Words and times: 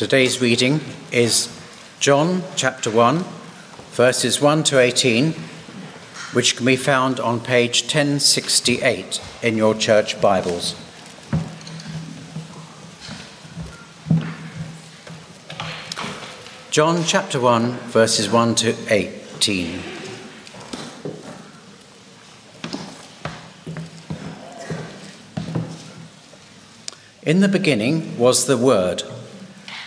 Today's 0.00 0.40
reading 0.40 0.80
is 1.12 1.54
John 1.98 2.42
chapter 2.56 2.90
1, 2.90 3.22
verses 3.90 4.40
1 4.40 4.64
to 4.64 4.78
18, 4.78 5.34
which 6.32 6.56
can 6.56 6.64
be 6.64 6.76
found 6.76 7.20
on 7.20 7.38
page 7.38 7.82
1068 7.82 9.20
in 9.42 9.58
your 9.58 9.74
church 9.74 10.18
Bibles. 10.18 10.74
John 16.70 17.04
chapter 17.04 17.38
1, 17.38 17.72
verses 17.90 18.30
1 18.30 18.54
to 18.54 18.74
18. 18.88 19.82
In 27.22 27.40
the 27.40 27.48
beginning 27.48 28.16
was 28.16 28.46
the 28.46 28.56
Word, 28.56 29.02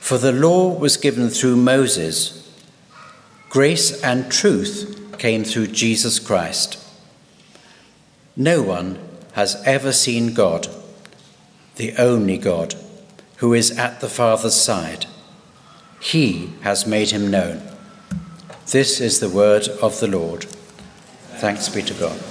For 0.00 0.18
the 0.18 0.32
law 0.32 0.72
was 0.76 0.96
given 0.96 1.28
through 1.28 1.56
Moses, 1.56 2.36
grace 3.48 4.02
and 4.02 4.30
truth 4.30 5.14
came 5.18 5.44
through 5.44 5.68
Jesus 5.68 6.18
Christ. 6.18 6.84
No 8.36 8.62
one 8.62 8.98
has 9.34 9.62
ever 9.64 9.92
seen 9.92 10.34
God, 10.34 10.66
the 11.76 11.94
only 11.96 12.38
God 12.38 12.74
who 13.36 13.54
is 13.54 13.70
at 13.78 14.00
the 14.00 14.08
Father's 14.08 14.54
side. 14.54 15.06
He 16.00 16.54
has 16.62 16.86
made 16.86 17.10
him 17.10 17.30
known. 17.30 17.62
This 18.66 19.00
is 19.00 19.20
the 19.20 19.28
word 19.28 19.68
of 19.82 20.00
the 20.00 20.08
Lord. 20.08 20.44
Thanks 21.36 21.68
be 21.68 21.82
to 21.82 21.94
God. 21.94 22.29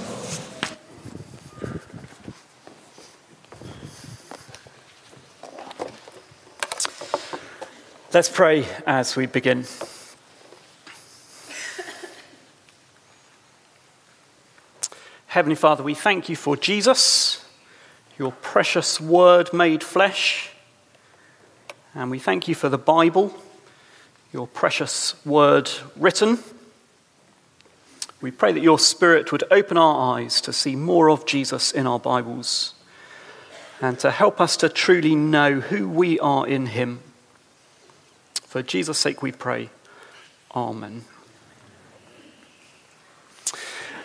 Let's 8.12 8.28
pray 8.28 8.66
as 8.88 9.14
we 9.14 9.26
begin. 9.26 9.64
Heavenly 15.28 15.54
Father, 15.54 15.84
we 15.84 15.94
thank 15.94 16.28
you 16.28 16.34
for 16.34 16.56
Jesus, 16.56 17.44
your 18.18 18.32
precious 18.32 19.00
word 19.00 19.52
made 19.52 19.84
flesh. 19.84 20.50
And 21.94 22.10
we 22.10 22.18
thank 22.18 22.48
you 22.48 22.56
for 22.56 22.68
the 22.68 22.76
Bible, 22.76 23.32
your 24.32 24.48
precious 24.48 25.14
word 25.24 25.70
written. 25.94 26.40
We 28.20 28.32
pray 28.32 28.50
that 28.50 28.60
your 28.60 28.80
Spirit 28.80 29.30
would 29.30 29.44
open 29.52 29.76
our 29.76 30.16
eyes 30.16 30.40
to 30.40 30.52
see 30.52 30.74
more 30.74 31.10
of 31.10 31.26
Jesus 31.26 31.70
in 31.70 31.86
our 31.86 32.00
Bibles 32.00 32.74
and 33.80 34.00
to 34.00 34.10
help 34.10 34.40
us 34.40 34.56
to 34.56 34.68
truly 34.68 35.14
know 35.14 35.60
who 35.60 35.88
we 35.88 36.18
are 36.18 36.44
in 36.44 36.66
him. 36.66 37.02
For 38.50 38.64
Jesus' 38.64 38.98
sake 38.98 39.22
we 39.22 39.30
pray. 39.30 39.70
Amen. 40.56 41.04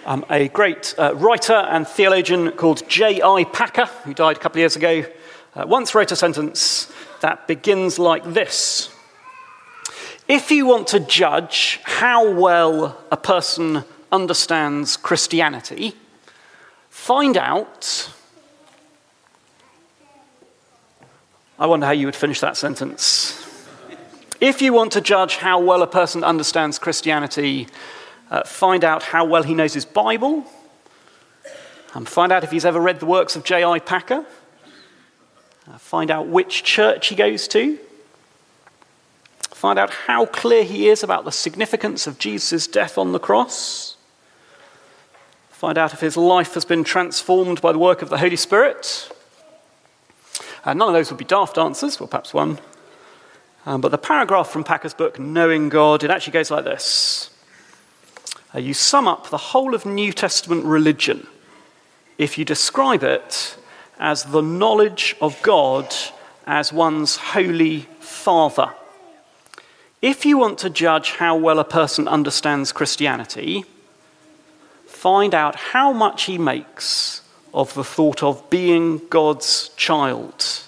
Um, 0.06 0.24
a 0.30 0.50
great 0.50 0.94
uh, 1.00 1.16
writer 1.16 1.56
and 1.56 1.88
theologian 1.88 2.52
called 2.52 2.88
J.I. 2.88 3.46
Packer, 3.46 3.88
who 4.04 4.14
died 4.14 4.38
a 4.38 4.40
couple 4.40 4.58
of 4.58 4.60
years 4.60 4.76
ago, 4.76 5.04
uh, 5.56 5.66
once 5.66 5.96
wrote 5.96 6.12
a 6.12 6.16
sentence 6.16 6.94
that 7.22 7.48
begins 7.48 7.98
like 7.98 8.24
this 8.24 8.94
If 10.28 10.52
you 10.52 10.68
want 10.68 10.86
to 10.90 11.00
judge 11.00 11.80
how 11.84 12.32
well 12.32 13.04
a 13.12 13.18
person 13.18 13.84
understands 14.12 14.96
Christianity, 14.96 15.96
find 16.92 17.36
out. 17.36 18.12
I 21.58 21.66
wonder 21.66 21.88
how 21.88 21.94
you 21.94 22.06
would 22.06 22.16
finish 22.16 22.42
that 22.42 22.58
sentence. 22.58 23.45
If 24.42 24.62
you 24.62 24.74
want 24.74 24.92
to 24.94 25.02
judge 25.02 25.38
how 25.38 25.60
well 25.60 25.82
a 25.82 25.88
person 25.88 26.24
understands 26.24 26.78
Christianity, 26.78 27.68
uh, 28.30 28.44
find 28.44 28.84
out 28.84 29.04
how 29.04 29.24
well 29.24 29.44
he 29.44 29.54
knows 29.54 29.74
his 29.74 29.86
Bible, 29.86 30.44
and 31.94 32.08
find 32.08 32.34
out 32.34 32.44
if 32.44 32.52
he's 32.52 32.66
ever 32.66 32.82
read 32.82 33.00
the 33.00 33.06
works 33.06 33.38
of 33.38 33.46
J.I. 33.46 33.80
Packer, 33.80 34.26
uh, 35.72 35.78
find 35.78 36.12
out 36.12 36.28
which 36.28 36.64
church 36.64 37.08
he 37.08 37.16
goes 37.16 37.48
to, 37.50 37.80
find 39.52 39.80
out 39.80 39.90
how 39.90 40.26
clear 40.26 40.66
he 40.66 40.90
is 40.90 41.02
about 41.02 41.24
the 41.24 41.32
significance 41.32 42.06
of 42.06 42.20
Jesus' 42.20 42.68
death 42.68 42.98
on 42.98 43.14
the 43.14 43.20
cross, 43.20 43.96
find 45.50 45.78
out 45.78 45.94
if 45.94 46.02
his 46.02 46.18
life 46.18 46.56
has 46.56 46.66
been 46.66 46.84
transformed 46.84 47.62
by 47.62 47.72
the 47.72 47.80
work 47.80 48.02
of 48.02 48.10
the 48.10 48.18
Holy 48.18 48.36
Spirit. 48.36 49.10
Uh, 50.66 50.74
none 50.74 50.90
of 50.90 50.94
those 50.94 51.10
would 51.10 51.18
be 51.18 51.24
daft 51.24 51.58
answers, 51.58 52.02
well, 52.02 52.08
perhaps 52.08 52.34
one. 52.34 52.60
Um, 53.66 53.82
but 53.82 53.90
the 53.90 53.98
paragraph 53.98 54.50
from 54.50 54.64
Packer's 54.64 54.94
book, 54.94 55.20
Knowing 55.20 55.70
God, 55.70 56.04
it 56.04 56.12
actually 56.12 56.34
goes 56.34 56.52
like 56.52 56.66
this 56.66 57.32
uh, 58.54 58.60
You 58.60 58.74
sum 58.74 59.08
up 59.08 59.30
the 59.30 59.38
whole 59.38 59.74
of 59.74 59.86
New 59.86 60.14
Testament 60.14 60.66
religion 60.66 61.28
if 62.18 62.38
you 62.38 62.46
describe 62.46 63.04
it 63.04 63.58
as 64.00 64.26
the 64.26 64.42
knowledge 64.42 65.16
of 65.20 65.42
God 65.42 65.94
as 66.46 66.72
one's 66.72 67.16
holy 67.18 67.82
Father. 68.00 68.72
If 70.02 70.26
you 70.26 70.38
want 70.38 70.60
to 70.60 70.70
judge 70.70 71.12
how 71.12 71.36
well 71.36 71.58
a 71.58 71.64
person 71.64 72.08
understands 72.08 72.72
Christianity, 72.72 73.66
find 74.86 75.34
out 75.34 75.56
how 75.56 75.92
much 75.92 76.24
he 76.24 76.38
makes 76.38 77.22
of 77.54 77.74
the 77.74 77.84
thought 77.84 78.22
of 78.22 78.48
being 78.50 79.02
God's 79.10 79.70
child 79.70 80.66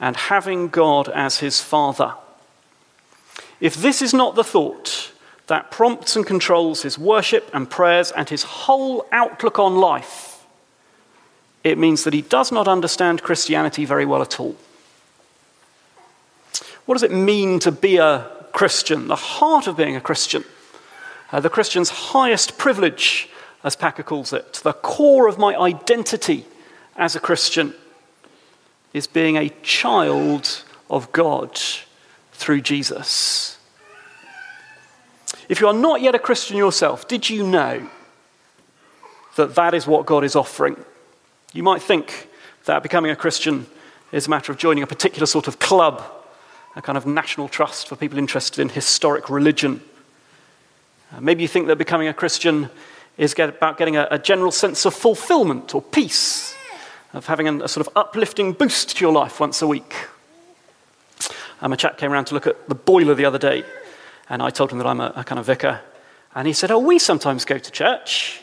and 0.00 0.16
having 0.16 0.68
God 0.68 1.08
as 1.08 1.38
his 1.38 1.60
Father. 1.60 2.14
If 3.60 3.74
this 3.76 4.02
is 4.02 4.12
not 4.12 4.34
the 4.34 4.44
thought 4.44 5.12
that 5.46 5.70
prompts 5.70 6.16
and 6.16 6.26
controls 6.26 6.82
his 6.82 6.98
worship 6.98 7.50
and 7.52 7.70
prayers 7.70 8.10
and 8.10 8.28
his 8.28 8.42
whole 8.42 9.06
outlook 9.12 9.58
on 9.58 9.76
life, 9.76 10.44
it 11.62 11.78
means 11.78 12.04
that 12.04 12.14
he 12.14 12.22
does 12.22 12.52
not 12.52 12.68
understand 12.68 13.22
Christianity 13.22 13.84
very 13.84 14.04
well 14.04 14.22
at 14.22 14.38
all. 14.38 14.56
What 16.84 16.94
does 16.96 17.02
it 17.02 17.12
mean 17.12 17.58
to 17.60 17.72
be 17.72 17.96
a 17.96 18.30
Christian? 18.52 19.08
The 19.08 19.16
heart 19.16 19.66
of 19.66 19.76
being 19.76 19.96
a 19.96 20.00
Christian, 20.00 20.44
uh, 21.32 21.40
the 21.40 21.50
Christian's 21.50 21.88
highest 21.88 22.58
privilege, 22.58 23.30
as 23.62 23.76
Packer 23.76 24.02
calls 24.02 24.32
it, 24.32 24.54
the 24.62 24.74
core 24.74 25.26
of 25.26 25.38
my 25.38 25.54
identity 25.56 26.44
as 26.96 27.16
a 27.16 27.20
Christian 27.20 27.74
is 28.94 29.06
being 29.06 29.36
a 29.36 29.50
child 29.62 30.64
of 30.88 31.12
God 31.12 31.60
through 32.32 32.62
Jesus. 32.62 33.58
If 35.50 35.60
you 35.60 35.66
are 35.66 35.74
not 35.74 36.00
yet 36.00 36.14
a 36.14 36.18
Christian 36.18 36.56
yourself, 36.56 37.06
did 37.06 37.28
you 37.28 37.46
know 37.46 37.86
that 39.36 39.54
that 39.56 39.74
is 39.74 39.86
what 39.86 40.06
God 40.06 40.24
is 40.24 40.34
offering? 40.34 40.82
You 41.52 41.62
might 41.62 41.82
think 41.82 42.30
that 42.64 42.82
becoming 42.82 43.10
a 43.10 43.16
Christian 43.16 43.66
is 44.10 44.26
a 44.26 44.30
matter 44.30 44.50
of 44.50 44.56
joining 44.56 44.82
a 44.82 44.86
particular 44.86 45.26
sort 45.26 45.48
of 45.48 45.58
club 45.58 46.02
a 46.76 46.82
kind 46.82 46.98
of 46.98 47.06
national 47.06 47.48
trust 47.48 47.88
for 47.88 47.96
people 47.96 48.18
interested 48.18 48.60
in 48.60 48.68
historic 48.68 49.30
religion. 49.30 49.80
Uh, 51.12 51.20
maybe 51.20 51.42
you 51.42 51.48
think 51.48 51.68
that 51.68 51.76
becoming 51.76 52.08
a 52.08 52.14
Christian 52.14 52.68
is 53.16 53.34
get, 53.34 53.48
about 53.48 53.78
getting 53.78 53.96
a, 53.96 54.08
a, 54.10 54.18
general 54.18 54.50
sense 54.50 54.84
of 54.84 54.92
fulfillment 54.92 55.74
or 55.74 55.80
peace, 55.80 56.54
of 57.14 57.26
having 57.26 57.62
a, 57.62 57.68
sort 57.68 57.86
of 57.86 57.96
uplifting 57.96 58.52
boost 58.52 58.96
to 58.96 59.04
your 59.04 59.12
life 59.12 59.40
once 59.40 59.62
a 59.62 59.66
week. 59.66 59.94
Um, 61.62 61.72
a 61.72 61.76
chap 61.76 61.96
came 61.96 62.12
around 62.12 62.26
to 62.26 62.34
look 62.34 62.46
at 62.46 62.68
the 62.68 62.74
boiler 62.74 63.14
the 63.14 63.24
other 63.24 63.38
day, 63.38 63.64
and 64.28 64.42
I 64.42 64.50
told 64.50 64.72
him 64.72 64.78
that 64.78 64.86
I'm 64.86 65.00
a, 65.00 65.12
a 65.16 65.24
kind 65.24 65.38
of 65.38 65.46
vicar. 65.46 65.80
And 66.34 66.46
he 66.46 66.52
said, 66.52 66.70
Oh, 66.70 66.78
we 66.78 66.98
sometimes 66.98 67.44
go 67.44 67.56
to 67.56 67.70
church. 67.70 68.42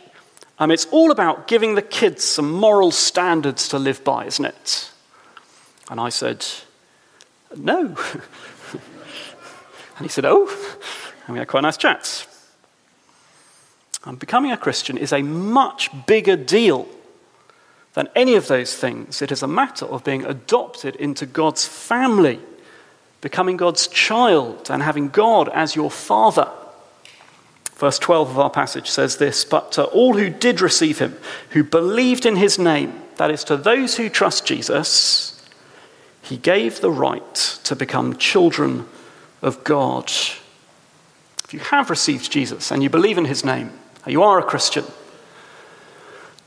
Um, 0.58 0.72
it's 0.72 0.86
all 0.88 1.12
about 1.12 1.48
giving 1.48 1.76
the 1.76 1.82
kids 1.82 2.24
some 2.24 2.52
moral 2.52 2.92
standards 2.92 3.68
to 3.70 3.80
live 3.80 4.04
by, 4.04 4.26
isn't 4.26 4.46
it? 4.46 4.92
And 5.90 6.00
I 6.00 6.10
said, 6.10 6.46
no. 7.58 7.80
and 7.86 7.98
he 10.02 10.08
said, 10.08 10.26
Oh. 10.26 10.48
And 11.26 11.34
we 11.34 11.40
had 11.40 11.48
quite 11.48 11.62
nice 11.62 11.78
chat. 11.78 12.28
And 14.06 14.18
becoming 14.18 14.52
a 14.52 14.58
Christian 14.58 14.98
is 14.98 15.12
a 15.12 15.22
much 15.22 15.90
bigger 16.08 16.36
deal 16.36 16.88
than 17.94 18.10
any 18.16 18.36
of 18.36 18.48
those 18.48 18.76
things. 18.76 19.22
It 19.22 19.32
is 19.32 19.44
a 19.44 19.48
matter 19.48 19.86
of 19.86 20.04
being 20.04 20.26
adopted 20.26 20.96
into 20.96 21.26
God's 21.26 21.68
family, 21.68 22.40
becoming 23.20 23.58
God's 23.58 23.88
child, 23.88 24.70
and 24.70 24.82
having 24.82 25.10
God 25.10 25.50
as 25.50 25.76
your 25.76 25.92
father. 25.92 26.50
Verse 27.76 28.00
12 28.00 28.30
of 28.30 28.40
our 28.40 28.50
passage 28.50 28.90
says 28.90 29.18
this 29.18 29.44
But 29.44 29.74
to 29.74 29.86
all 29.86 30.16
who 30.16 30.30
did 30.30 30.62
receive 30.62 31.00
him, 31.00 31.18
who 31.50 31.64
believed 31.64 32.26
in 32.26 32.36
his 32.36 32.60
name, 32.60 33.02
that 33.18 33.32
is, 33.32 33.44
to 33.46 33.58
those 33.58 33.98
who 33.98 34.10
trust 34.10 34.46
Jesus, 34.46 35.44
he 36.22 36.38
gave 36.38 36.80
the 36.80 36.92
right 36.92 37.36
to 37.64 37.76
become 37.76 38.18
children 38.18 38.88
of 39.42 39.64
God. 39.64 40.12
If 41.44 41.54
you 41.54 41.60
have 41.60 41.90
received 41.90 42.32
Jesus 42.32 42.72
and 42.72 42.82
you 42.82 42.90
believe 42.90 43.18
in 43.18 43.26
his 43.26 43.44
name, 43.44 43.72
you 44.08 44.24
are 44.24 44.40
a 44.40 44.44
Christian, 44.44 44.86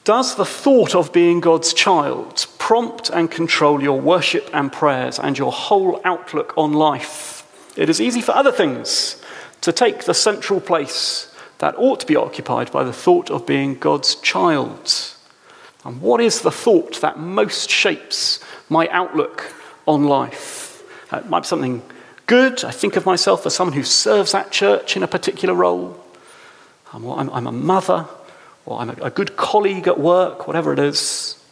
does 0.05 0.37
the 0.37 0.45
thought 0.45 0.95
of 0.95 1.13
being 1.13 1.41
God's 1.41 1.73
child 1.73 2.47
prompt 2.59 3.11
and 3.11 3.31
control 3.31 3.83
your 3.83 4.01
worship 4.01 4.49
and 4.53 4.71
prayers 4.71 5.19
and 5.19 5.37
your 5.37 5.53
whole 5.53 6.01
outlook 6.05 6.53
on 6.57 6.73
life? 6.73 7.47
It 7.77 7.89
is 7.89 8.01
easy 8.01 8.21
for 8.21 8.33
other 8.33 8.53
things 8.53 9.21
to 9.63 9.73
take 9.73 10.05
the 10.05 10.15
central 10.15 10.61
place 10.61 11.35
that 11.59 11.75
ought 11.79 12.01
to 12.01 12.07
be 12.07 12.17
occupied 12.17 12.71
by 12.71 12.85
the 12.85 12.93
thought 12.93 13.31
of 13.31 13.47
being 13.47 13.79
God's 13.79 14.15
child. 14.17 14.93
And 15.85 16.01
what 16.01 16.21
is 16.21 16.43
the 16.43 16.51
thought 16.51 17.01
that 17.01 17.19
most 17.19 17.71
shapes 17.71 18.41
my 18.69 18.89
outlook 18.89 19.55
on 19.87 20.05
life. 20.05 20.83
Uh, 21.13 21.19
it 21.19 21.29
might 21.29 21.41
be 21.41 21.47
something 21.47 21.83
good. 22.27 22.65
I 22.65 22.71
think 22.71 22.97
of 22.97 23.07
myself 23.07 23.47
as 23.47 23.55
someone 23.55 23.77
who 23.77 23.85
serves 23.85 24.33
that 24.33 24.51
church 24.51 24.97
in 24.97 25.03
a 25.03 25.09
particular 25.09 25.55
role. 25.55 26.01
I'm, 26.93 27.31
I'm 27.31 27.47
a 27.47 27.53
mother, 27.53 28.07
or 28.67 28.81
I'm 28.81 28.91
a, 28.91 29.11
good 29.11 29.37
colleague 29.37 29.87
at 29.87 29.99
work, 29.99 30.47
whatever 30.47 30.73
it 30.73 30.79
is. 30.79 31.43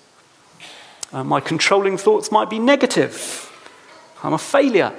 Uh, 1.12 1.22
my 1.22 1.40
controlling 1.40 1.98
thoughts 1.98 2.32
might 2.32 2.48
be 2.48 2.58
negative. 2.58 3.50
I'm 4.22 4.32
a 4.32 4.38
failure. 4.38 4.92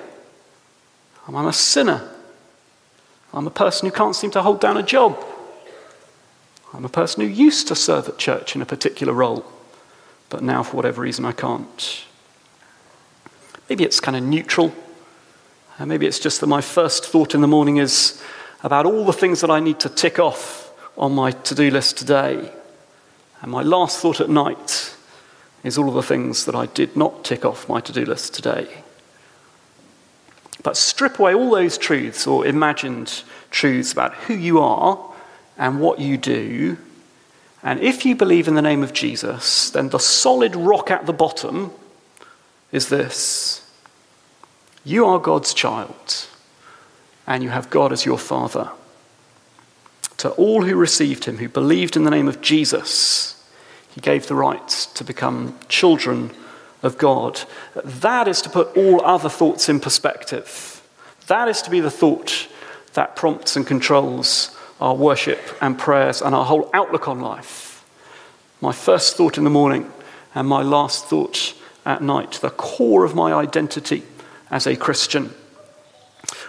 I'm 1.27 1.35
a 1.35 1.53
sinner. 1.53 2.09
I'm 3.33 3.47
a 3.47 3.51
person 3.51 3.89
who 3.89 3.95
can't 3.95 4.15
seem 4.15 4.29
to 4.31 4.41
hold 4.43 4.61
down 4.61 4.77
a 4.77 4.83
job. 4.83 5.17
I'm 6.73 6.85
a 6.85 6.89
person 6.89 7.21
who 7.21 7.27
used 7.27 7.67
to 7.69 7.75
serve 7.75 8.07
at 8.09 8.17
church 8.17 8.55
in 8.55 8.61
a 8.61 8.65
particular 8.65 9.13
role, 9.13 9.45
but 10.29 10.43
now, 10.43 10.63
for 10.63 10.75
whatever 10.75 11.01
reason, 11.01 11.25
I 11.25 11.31
can't. 11.31 12.05
Maybe 13.69 13.83
it's 13.83 13.99
kind 13.99 14.17
of 14.17 14.23
neutral. 14.23 14.73
Uh, 15.79 15.85
maybe 15.85 16.05
it's 16.05 16.19
just 16.19 16.41
that 16.41 16.47
my 16.47 16.61
first 16.61 17.05
thought 17.05 17.33
in 17.33 17.41
the 17.41 17.47
morning 17.47 17.77
is 17.77 18.21
about 18.63 18.85
all 18.85 19.05
the 19.05 19.13
things 19.13 19.41
that 19.41 19.49
I 19.49 19.59
need 19.59 19.79
to 19.79 19.89
tick 19.89 20.19
off 20.19 20.62
on 20.97 21.13
my 21.13 21.31
to 21.31 21.55
do 21.55 21.69
list 21.71 21.97
today. 21.97 22.51
And 23.41 23.51
my 23.51 23.61
last 23.61 23.99
thought 23.99 24.21
at 24.21 24.29
night 24.29 24.95
is 25.63 25.77
all 25.77 25.89
of 25.89 25.95
the 25.95 26.03
things 26.03 26.45
that 26.45 26.55
I 26.55 26.67
did 26.67 26.95
not 26.95 27.23
tick 27.23 27.45
off 27.45 27.69
my 27.69 27.79
to 27.81 27.91
do 27.91 28.05
list 28.05 28.33
today. 28.33 28.67
But 30.61 30.77
strip 30.77 31.19
away 31.19 31.33
all 31.33 31.51
those 31.51 31.77
truths 31.77 32.25
or 32.25 32.45
imagined 32.45 33.23
truths 33.51 33.91
about 33.91 34.13
who 34.13 34.33
you 34.33 34.59
are 34.59 35.13
and 35.57 35.79
what 35.79 35.99
you 35.99 36.17
do. 36.17 36.77
And 37.61 37.79
if 37.79 38.05
you 38.05 38.15
believe 38.15 38.47
in 38.47 38.55
the 38.55 38.61
name 38.61 38.83
of 38.83 38.93
Jesus, 38.93 39.69
then 39.69 39.89
the 39.89 39.99
solid 39.99 40.55
rock 40.55 40.91
at 40.91 41.05
the 41.05 41.13
bottom 41.13 41.71
is 42.71 42.89
this 42.89 43.65
You 44.83 45.05
are 45.05 45.19
God's 45.19 45.53
child, 45.53 46.27
and 47.25 47.43
you 47.43 47.49
have 47.49 47.69
God 47.69 47.91
as 47.91 48.05
your 48.05 48.17
Father. 48.17 48.71
To 50.23 50.29
all 50.35 50.63
who 50.63 50.77
received 50.77 51.25
him, 51.25 51.35
who 51.35 51.49
believed 51.49 51.97
in 51.97 52.05
the 52.05 52.09
name 52.09 52.29
of 52.29 52.39
Jesus, 52.39 53.45
he 53.93 53.99
gave 53.99 54.25
the 54.25 54.35
right 54.35 54.69
to 54.93 55.03
become 55.03 55.59
children 55.67 56.31
of 56.81 56.97
God. 56.97 57.41
That 57.83 58.29
is 58.29 58.41
to 58.43 58.49
put 58.49 58.77
all 58.77 59.03
other 59.03 59.27
thoughts 59.27 59.67
in 59.67 59.81
perspective. 59.81 60.81
That 61.27 61.49
is 61.49 61.61
to 61.63 61.69
be 61.69 61.81
the 61.81 61.91
thought 61.91 62.47
that 62.93 63.17
prompts 63.17 63.57
and 63.57 63.67
controls 63.67 64.57
our 64.79 64.95
worship 64.95 65.41
and 65.59 65.77
prayers 65.77 66.21
and 66.21 66.33
our 66.33 66.45
whole 66.45 66.69
outlook 66.73 67.09
on 67.09 67.19
life. 67.19 67.83
My 68.61 68.71
first 68.71 69.17
thought 69.17 69.37
in 69.37 69.43
the 69.43 69.49
morning 69.49 69.91
and 70.33 70.47
my 70.47 70.61
last 70.61 71.03
thought 71.07 71.53
at 71.85 72.01
night, 72.01 72.39
the 72.41 72.49
core 72.49 73.03
of 73.03 73.13
my 73.13 73.33
identity 73.33 74.03
as 74.49 74.67
a 74.67 74.77
Christian. 74.77 75.33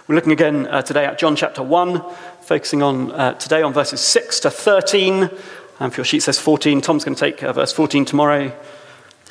We're 0.07 0.13
looking 0.13 0.33
again 0.33 0.67
uh, 0.67 0.83
today 0.83 1.03
at 1.05 1.17
John 1.17 1.35
chapter 1.35 1.63
1, 1.63 1.99
focusing 2.41 2.83
on 2.83 3.11
uh, 3.11 3.33
today 3.33 3.63
on 3.63 3.73
verses 3.73 4.01
6 4.01 4.41
to 4.41 4.51
13. 4.51 5.31
And 5.79 5.91
for 5.91 5.97
your 5.97 6.05
sheet 6.05 6.19
says 6.19 6.37
14. 6.37 6.79
Tom's 6.79 7.03
going 7.03 7.15
to 7.15 7.19
take 7.19 7.41
uh, 7.41 7.51
verse 7.53 7.73
14 7.73 8.05
tomorrow. 8.05 8.55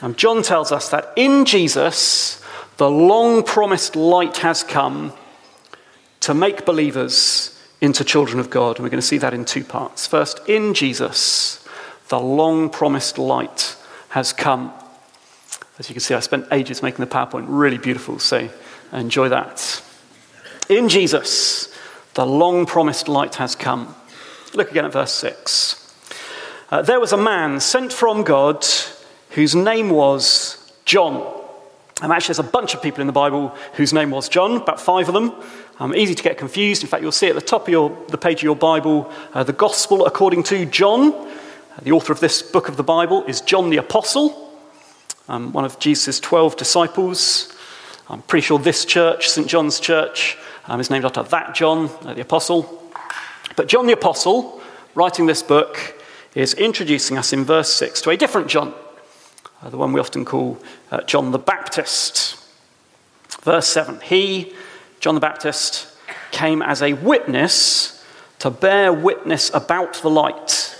Um, 0.02 0.16
John 0.16 0.42
tells 0.42 0.72
us 0.72 0.88
that 0.88 1.12
in 1.14 1.44
Jesus, 1.44 2.42
the 2.78 2.90
long 2.90 3.44
promised 3.44 3.94
light 3.94 4.38
has 4.38 4.64
come 4.64 5.12
to 6.18 6.34
make 6.34 6.66
believers 6.66 7.56
into 7.80 8.02
children 8.02 8.40
of 8.40 8.50
God. 8.50 8.74
And 8.74 8.82
we're 8.82 8.90
going 8.90 9.00
to 9.00 9.06
see 9.06 9.18
that 9.18 9.32
in 9.32 9.44
two 9.44 9.62
parts. 9.62 10.08
First, 10.08 10.40
in 10.48 10.74
Jesus, 10.74 11.64
the 12.08 12.18
long 12.18 12.68
promised 12.68 13.16
light 13.16 13.76
has 14.08 14.32
come. 14.32 14.72
As 15.78 15.88
you 15.88 15.94
can 15.94 16.00
see, 16.00 16.14
I 16.14 16.20
spent 16.20 16.48
ages 16.50 16.82
making 16.82 17.04
the 17.04 17.08
PowerPoint 17.08 17.44
really 17.46 17.78
beautiful, 17.78 18.18
so 18.18 18.48
enjoy 18.92 19.28
that. 19.28 19.83
In 20.68 20.88
Jesus, 20.88 21.72
the 22.14 22.26
long 22.26 22.66
promised 22.66 23.08
light 23.08 23.36
has 23.36 23.54
come. 23.54 23.94
Look 24.54 24.70
again 24.70 24.84
at 24.84 24.92
verse 24.92 25.12
6. 25.12 25.80
Uh, 26.70 26.82
there 26.82 27.00
was 27.00 27.12
a 27.12 27.16
man 27.16 27.60
sent 27.60 27.92
from 27.92 28.22
God 28.22 28.64
whose 29.30 29.54
name 29.54 29.90
was 29.90 30.72
John. 30.84 31.32
And 32.02 32.12
actually, 32.12 32.34
there's 32.34 32.46
a 32.46 32.50
bunch 32.50 32.74
of 32.74 32.82
people 32.82 33.00
in 33.00 33.06
the 33.06 33.12
Bible 33.12 33.48
whose 33.74 33.92
name 33.92 34.10
was 34.10 34.28
John, 34.28 34.56
about 34.56 34.80
five 34.80 35.08
of 35.08 35.14
them. 35.14 35.32
Um, 35.78 35.94
easy 35.94 36.14
to 36.14 36.22
get 36.22 36.38
confused. 36.38 36.82
In 36.82 36.88
fact, 36.88 37.02
you'll 37.02 37.12
see 37.12 37.28
at 37.28 37.34
the 37.34 37.40
top 37.40 37.62
of 37.62 37.68
your, 37.68 37.96
the 38.08 38.18
page 38.18 38.38
of 38.38 38.44
your 38.44 38.56
Bible 38.56 39.10
uh, 39.32 39.42
the 39.42 39.52
Gospel 39.52 40.06
according 40.06 40.44
to 40.44 40.64
John. 40.66 41.12
Uh, 41.12 41.30
the 41.82 41.92
author 41.92 42.12
of 42.12 42.20
this 42.20 42.42
book 42.42 42.68
of 42.68 42.76
the 42.76 42.84
Bible 42.84 43.24
is 43.24 43.40
John 43.40 43.70
the 43.70 43.78
Apostle 43.78 44.44
um, 45.28 45.52
one 45.52 45.64
of 45.64 45.78
Jesus' 45.78 46.20
12 46.20 46.56
disciples. 46.56 47.52
I'm 48.08 48.22
pretty 48.22 48.44
sure 48.44 48.58
this 48.58 48.84
church, 48.84 49.28
St. 49.28 49.46
John's 49.46 49.80
Church, 49.80 50.36
um, 50.66 50.80
is 50.80 50.90
named 50.90 51.04
after 51.04 51.22
that 51.22 51.54
John, 51.54 51.90
uh, 52.04 52.14
the 52.14 52.22
Apostle. 52.22 52.92
But 53.56 53.68
John 53.68 53.86
the 53.86 53.92
Apostle, 53.92 54.60
writing 54.94 55.26
this 55.26 55.42
book, 55.42 56.00
is 56.34 56.54
introducing 56.54 57.16
us 57.18 57.32
in 57.32 57.44
verse 57.44 57.72
6 57.72 58.00
to 58.02 58.10
a 58.10 58.16
different 58.16 58.48
John, 58.48 58.74
uh, 59.62 59.70
the 59.70 59.76
one 59.76 59.92
we 59.92 60.00
often 60.00 60.24
call 60.24 60.58
uh, 60.90 61.02
John 61.02 61.30
the 61.30 61.38
Baptist. 61.38 62.36
Verse 63.42 63.68
7 63.68 64.00
He, 64.00 64.52
John 65.00 65.14
the 65.14 65.20
Baptist, 65.20 65.88
came 66.30 66.62
as 66.62 66.82
a 66.82 66.94
witness 66.94 68.04
to 68.40 68.50
bear 68.50 68.92
witness 68.92 69.50
about 69.54 69.94
the 70.02 70.10
light, 70.10 70.76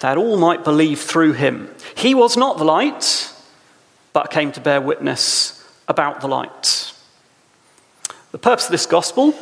that 0.00 0.16
all 0.16 0.36
might 0.36 0.64
believe 0.64 1.00
through 1.00 1.32
him. 1.32 1.68
He 1.96 2.14
was 2.14 2.36
not 2.36 2.58
the 2.58 2.64
light, 2.64 3.30
but 4.12 4.30
came 4.30 4.52
to 4.52 4.60
bear 4.60 4.80
witness 4.80 5.64
about 5.86 6.20
the 6.20 6.28
light. 6.28 6.93
The 8.34 8.38
purpose 8.38 8.64
of 8.64 8.72
this 8.72 8.86
gospel, 8.86 9.32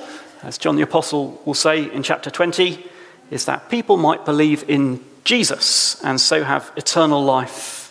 as 0.43 0.59
John 0.59 0.77
the 0.77 0.83
Apostle 0.83 1.41
will 1.47 1.55
say 1.55 1.91
in 1.91 2.03
chapter 2.03 2.29
20, 2.29 2.85
is 3.31 3.47
that 3.47 3.71
people 3.71 3.97
might 3.97 4.27
believe 4.27 4.69
in 4.69 5.03
Jesus 5.25 5.99
and 6.05 6.21
so 6.21 6.45
have 6.45 6.71
eternal 6.77 7.25
life. 7.25 7.91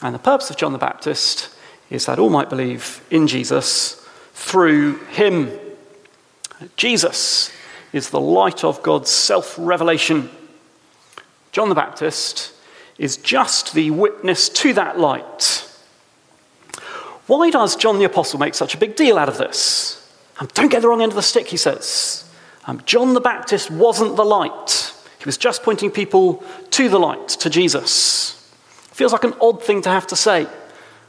And 0.00 0.14
the 0.14 0.18
purpose 0.18 0.48
of 0.48 0.56
John 0.56 0.72
the 0.72 0.78
Baptist 0.78 1.54
is 1.90 2.06
that 2.06 2.18
all 2.18 2.30
might 2.30 2.48
believe 2.48 3.04
in 3.10 3.26
Jesus 3.26 4.02
through 4.32 5.00
him. 5.10 5.50
Jesus 6.78 7.52
is 7.92 8.08
the 8.08 8.18
light 8.18 8.64
of 8.64 8.82
God's 8.82 9.10
self 9.10 9.54
revelation. 9.58 10.30
John 11.52 11.68
the 11.68 11.74
Baptist 11.74 12.54
is 12.96 13.18
just 13.18 13.74
the 13.74 13.90
witness 13.90 14.48
to 14.48 14.72
that 14.72 14.98
light. 14.98 15.70
Why 17.26 17.50
does 17.50 17.76
John 17.76 17.98
the 17.98 18.06
Apostle 18.06 18.40
make 18.40 18.54
such 18.54 18.74
a 18.74 18.78
big 18.78 18.96
deal 18.96 19.18
out 19.18 19.28
of 19.28 19.36
this? 19.36 20.04
Um, 20.38 20.48
don't 20.54 20.70
get 20.70 20.82
the 20.82 20.88
wrong 20.88 21.02
end 21.02 21.12
of 21.12 21.16
the 21.16 21.22
stick, 21.22 21.48
he 21.48 21.56
says. 21.56 22.24
Um, 22.66 22.82
John 22.84 23.14
the 23.14 23.20
Baptist 23.20 23.70
wasn't 23.70 24.16
the 24.16 24.24
light, 24.24 24.92
he 25.18 25.24
was 25.24 25.36
just 25.36 25.62
pointing 25.62 25.90
people 25.90 26.44
to 26.70 26.88
the 26.88 26.98
light, 26.98 27.28
to 27.28 27.50
Jesus. 27.50 28.32
Feels 28.92 29.12
like 29.12 29.24
an 29.24 29.34
odd 29.40 29.62
thing 29.62 29.82
to 29.82 29.90
have 29.90 30.06
to 30.08 30.16
say. 30.16 30.46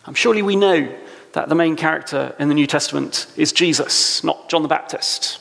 Um, 0.05 0.13
surely 0.13 0.41
we 0.41 0.55
know 0.55 0.93
that 1.33 1.49
the 1.49 1.55
main 1.55 1.75
character 1.75 2.35
in 2.39 2.47
the 2.47 2.55
New 2.55 2.67
Testament 2.67 3.27
is 3.37 3.51
Jesus, 3.51 4.23
not 4.23 4.49
John 4.49 4.63
the 4.63 4.67
Baptist. 4.67 5.39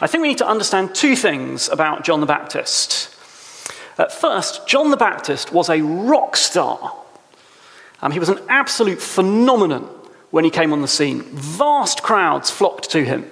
I 0.00 0.06
think 0.06 0.22
we 0.22 0.28
need 0.28 0.38
to 0.38 0.48
understand 0.48 0.94
two 0.94 1.16
things 1.16 1.68
about 1.68 2.04
John 2.04 2.20
the 2.20 2.26
Baptist. 2.26 3.08
At 3.98 4.12
first, 4.12 4.66
John 4.66 4.90
the 4.90 4.96
Baptist 4.96 5.52
was 5.52 5.68
a 5.70 5.80
rock 5.80 6.36
star. 6.36 6.94
Um, 8.00 8.12
he 8.12 8.18
was 8.18 8.28
an 8.28 8.40
absolute 8.48 9.00
phenomenon 9.00 9.88
when 10.32 10.44
he 10.44 10.50
came 10.50 10.72
on 10.72 10.82
the 10.82 10.88
scene. 10.88 11.22
Vast 11.22 12.02
crowds 12.02 12.50
flocked 12.50 12.90
to 12.90 13.04
him. 13.04 13.30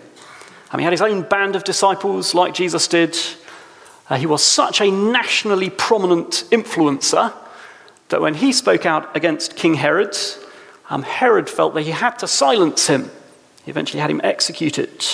Um, 0.70 0.78
he 0.78 0.84
had 0.84 0.92
his 0.92 1.02
own 1.02 1.22
band 1.22 1.56
of 1.56 1.64
disciples, 1.64 2.34
like 2.34 2.54
Jesus 2.54 2.86
did. 2.86 3.18
Uh, 4.08 4.16
he 4.16 4.26
was 4.26 4.44
such 4.44 4.80
a 4.80 4.90
nationally 4.90 5.70
prominent 5.70 6.44
influencer 6.50 7.32
that 8.10 8.20
when 8.20 8.34
he 8.34 8.52
spoke 8.52 8.86
out 8.86 9.16
against 9.16 9.56
King 9.56 9.74
Herod, 9.74 10.16
um, 10.90 11.02
Herod 11.02 11.48
felt 11.48 11.74
that 11.74 11.82
he 11.82 11.90
had 11.90 12.18
to 12.18 12.28
silence 12.28 12.86
him. 12.86 13.10
He 13.64 13.70
eventually 13.70 14.00
had 14.00 14.10
him 14.10 14.20
executed. 14.22 15.04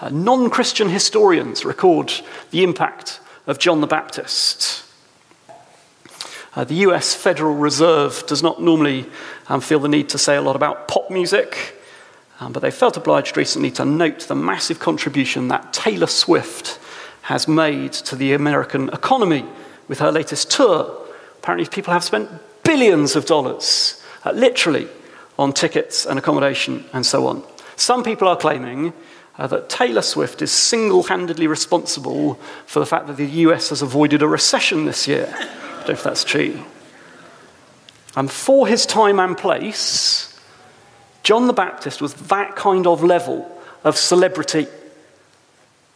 Uh, 0.00 0.10
non 0.10 0.50
Christian 0.50 0.90
historians 0.90 1.64
record 1.64 2.12
the 2.50 2.62
impact 2.62 3.20
of 3.46 3.58
John 3.58 3.80
the 3.80 3.86
Baptist. 3.86 4.84
Uh, 6.54 6.64
the 6.64 6.74
US 6.74 7.14
Federal 7.14 7.54
Reserve 7.54 8.26
does 8.26 8.42
not 8.42 8.60
normally 8.60 9.06
um, 9.48 9.60
feel 9.60 9.80
the 9.80 9.88
need 9.88 10.08
to 10.10 10.18
say 10.18 10.36
a 10.36 10.42
lot 10.42 10.56
about 10.56 10.88
pop 10.88 11.10
music, 11.10 11.80
um, 12.40 12.52
but 12.52 12.60
they 12.60 12.70
felt 12.70 12.96
obliged 12.96 13.36
recently 13.36 13.70
to 13.72 13.84
note 13.84 14.20
the 14.20 14.34
massive 14.34 14.78
contribution 14.78 15.48
that 15.48 15.72
Taylor 15.72 16.06
Swift 16.06 16.78
has 17.22 17.48
made 17.48 17.92
to 17.92 18.16
the 18.16 18.32
American 18.32 18.88
economy 18.90 19.44
with 19.88 19.98
her 19.98 20.12
latest 20.12 20.50
tour. 20.50 21.06
Apparently, 21.38 21.68
people 21.68 21.92
have 21.92 22.04
spent 22.04 22.30
billions 22.62 23.16
of 23.16 23.26
dollars, 23.26 24.02
uh, 24.24 24.32
literally, 24.32 24.88
on 25.38 25.52
tickets 25.52 26.04
and 26.04 26.18
accommodation 26.18 26.84
and 26.92 27.04
so 27.06 27.26
on. 27.26 27.42
Some 27.76 28.02
people 28.02 28.28
are 28.28 28.36
claiming 28.36 28.92
uh, 29.38 29.46
that 29.46 29.68
Taylor 29.68 30.02
Swift 30.02 30.42
is 30.42 30.50
single 30.50 31.04
handedly 31.04 31.46
responsible 31.46 32.34
for 32.66 32.80
the 32.80 32.86
fact 32.86 33.06
that 33.06 33.16
the 33.16 33.26
US 33.26 33.70
has 33.70 33.82
avoided 33.82 34.20
a 34.20 34.28
recession 34.28 34.84
this 34.84 35.06
year 35.06 35.32
I 35.38 35.80
don't 35.82 35.88
know 35.88 35.94
if 35.94 36.02
that's 36.02 36.24
true. 36.24 36.62
And 38.18 38.28
for 38.28 38.66
his 38.66 38.84
time 38.84 39.20
and 39.20 39.38
place, 39.38 40.36
John 41.22 41.46
the 41.46 41.52
Baptist 41.52 42.02
was 42.02 42.14
that 42.14 42.56
kind 42.56 42.84
of 42.84 43.04
level 43.04 43.48
of 43.84 43.96
celebrity. 43.96 44.66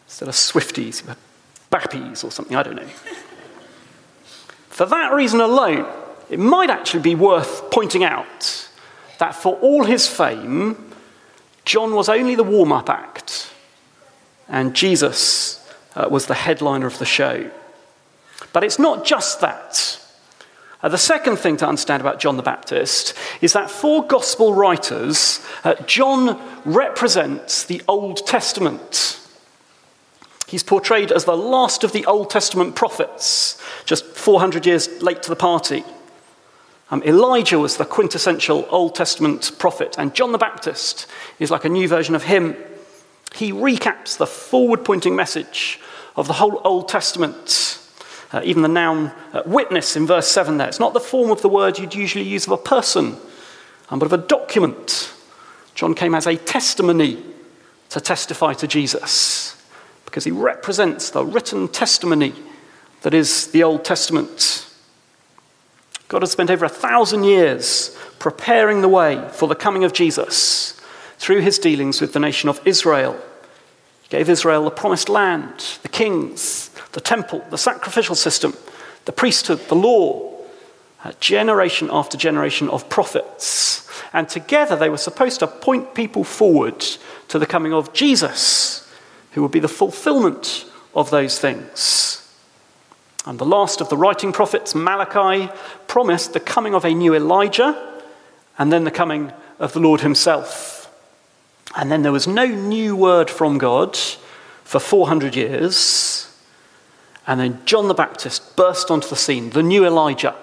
Instead 0.07 0.29
of 0.29 0.35
Swifties, 0.37 1.03
Bappies 1.73 2.23
or 2.23 2.31
something, 2.31 2.57
I 2.57 2.63
don't 2.63 2.77
know. 2.77 2.89
For 4.69 4.87
that 4.87 5.13
reason 5.13 5.41
alone, 5.41 5.85
it 6.31 6.39
might 6.39 6.71
actually 6.71 7.03
be 7.03 7.17
worth 7.17 7.69
pointing 7.73 8.05
out 8.05 8.69
that 9.19 9.35
for 9.35 9.57
all 9.57 9.83
his 9.83 10.07
fame, 10.07 10.93
John 11.65 11.93
was 11.93 12.09
only 12.09 12.37
the 12.37 12.45
warm 12.45 12.71
up 12.71 12.89
act, 12.89 13.53
and 14.47 14.77
Jesus 14.77 15.69
uh, 15.97 16.07
was 16.09 16.27
the 16.27 16.35
headliner 16.35 16.87
of 16.87 17.01
the 17.01 17.05
show. 17.05 17.51
But 18.53 18.63
it's 18.63 18.79
not 18.79 19.05
just 19.05 19.41
that. 19.41 19.99
Uh, 20.83 20.89
the 20.89 20.99
second 20.99 21.37
thing 21.37 21.57
to 21.57 21.67
understand 21.67 22.01
about 22.01 22.19
John 22.19 22.37
the 22.37 22.43
Baptist 22.43 23.15
is 23.41 23.53
that 23.53 23.71
for 23.71 24.05
gospel 24.05 24.53
writers, 24.53 25.45
uh, 25.63 25.75
John 25.87 26.41
represents 26.65 27.65
the 27.65 27.83
Old 27.87 28.27
Testament. 28.27 29.21
He's 30.49 30.65
portrayed 30.65 31.13
as 31.13 31.25
the 31.25 31.37
last 31.37 31.85
of 31.85 31.93
the 31.93 32.05
Old 32.05 32.31
Testament 32.31 32.75
prophets, 32.75 33.63
just 33.85 34.05
400 34.05 34.67
years 34.67 35.01
late 35.01 35.23
to 35.23 35.31
the 35.31 35.37
party. 35.37 35.85
Um, 36.91 37.03
Elijah 37.05 37.59
was 37.59 37.79
the 37.79 37.87
quintessential 37.87 38.67
Old 38.69 38.95
Testament 38.95 39.53
prophet, 39.59 39.95
and 39.99 40.15
John 40.15 40.33
the 40.33 40.39
Baptist 40.39 41.07
is 41.39 41.51
like 41.51 41.65
a 41.65 41.71
new 41.71 41.89
version 41.89 42.15
of 42.15 42.25
him. 42.25 42.55
He 43.35 43.51
recaps 43.51 44.19
the 44.19 44.27
forward 44.27 44.85
pointing 44.85 45.17
message 45.17 45.81
of 46.17 46.27
the 46.27 46.35
whole 46.35 46.61
Old 46.65 46.89
Testament. 46.89 47.82
Uh, 48.33 48.41
even 48.45 48.63
the 48.63 48.69
noun 48.69 49.13
uh, 49.33 49.43
witness 49.45 49.95
in 49.95 50.07
verse 50.07 50.27
7 50.27 50.57
there. 50.57 50.69
It's 50.69 50.81
not 50.81 50.95
the 50.95 51.01
form 51.01 51.31
of 51.31 51.43
the 51.43 51.49
word 51.49 51.79
you'd 51.79 51.95
usually 51.95 52.25
use 52.25 52.47
of 52.47 52.53
a 52.53 52.57
person, 52.57 53.17
um, 53.91 53.99
but 53.99 54.07
of 54.07 54.13
a 54.13 54.19
document. 54.19 55.13
John 55.75 55.95
came 55.95 56.15
as 56.15 56.27
a 56.27 56.37
testimony 56.37 57.23
to 57.91 58.01
testify 58.01 58.55
to 58.55 58.67
Jesus 58.67 59.63
because 60.07 60.25
he 60.25 60.31
represents 60.31 61.11
the 61.11 61.25
written 61.25 61.69
testimony 61.69 62.33
that 63.03 63.13
is 63.13 63.49
the 63.49 63.63
Old 63.63 63.85
Testament. 63.85 64.67
God 66.09 66.23
has 66.23 66.33
spent 66.33 66.51
over 66.51 66.65
a 66.65 66.71
thousand 66.71 67.25
years 67.25 67.97
preparing 68.19 68.81
the 68.81 68.89
way 68.89 69.29
for 69.33 69.49
the 69.49 69.55
coming 69.55 69.85
of 69.85 69.93
Jesus 69.93 70.81
through 71.19 71.41
his 71.41 71.59
dealings 71.59 72.01
with 72.01 72.13
the 72.13 72.21
nation 72.21 72.49
of 72.49 72.61
Israel. 72.67 73.19
He 74.03 74.09
gave 74.09 74.29
Israel 74.29 74.65
the 74.65 74.71
promised 74.71 75.09
land, 75.09 75.79
the 75.83 75.89
kings, 75.89 76.71
the 76.93 77.01
temple, 77.01 77.45
the 77.51 77.59
sacrificial 77.59 78.15
system, 78.15 78.55
the 79.05 79.13
priesthood, 79.13 79.59
the 79.69 79.75
law, 79.75 80.31
uh, 81.05 81.13
generation 81.19 81.89
after 81.91 82.17
generation 82.17 82.69
of 82.69 82.89
prophets. 82.89 83.89
And 84.13 84.29
together 84.29 84.77
they 84.77 84.89
were 84.89 84.99
supposed 84.99 85.41
to 85.41 85.47
point 85.47 85.95
people 85.95 86.23
forward 86.23 86.81
to 87.29 87.39
the 87.39 87.47
coming 87.47 87.73
of 87.73 87.93
Jesus, 87.93 88.89
who 89.33 89.43
would 89.43 89.51
be 89.51 89.59
the 89.59 89.69
fulfillment 89.69 90.67
of 90.95 91.11
those 91.11 91.39
things. 91.39 92.19
And 93.25 93.39
the 93.39 93.47
last 93.47 93.81
of 93.81 93.89
the 93.89 93.97
writing 93.97 94.33
prophets, 94.33 94.75
Malachi, 94.75 95.51
promised 95.87 96.33
the 96.33 96.41
coming 96.41 96.75
of 96.75 96.85
a 96.85 96.95
new 96.95 97.15
Elijah 97.15 98.01
and 98.59 98.73
then 98.73 98.85
the 98.85 98.91
coming 98.91 99.33
of 99.59 99.73
the 99.73 99.81
Lord 99.81 100.01
himself. 100.01 100.93
And 101.75 101.91
then 101.91 102.03
there 102.03 102.13
was 102.13 102.27
no 102.27 102.45
new 102.45 102.95
word 102.97 103.31
from 103.31 103.59
God 103.59 103.97
for 104.65 104.79
400 104.79 105.35
years 105.35 106.22
and 107.27 107.39
then 107.39 107.61
John 107.65 107.89
the 107.89 107.95
Baptist 107.95 108.57
burst 108.57 108.91
onto 108.91 109.09
the 109.09 109.17
scene, 109.17 109.51
the 109.51 109.63
new 109.63 109.87
Elijah 109.87 110.35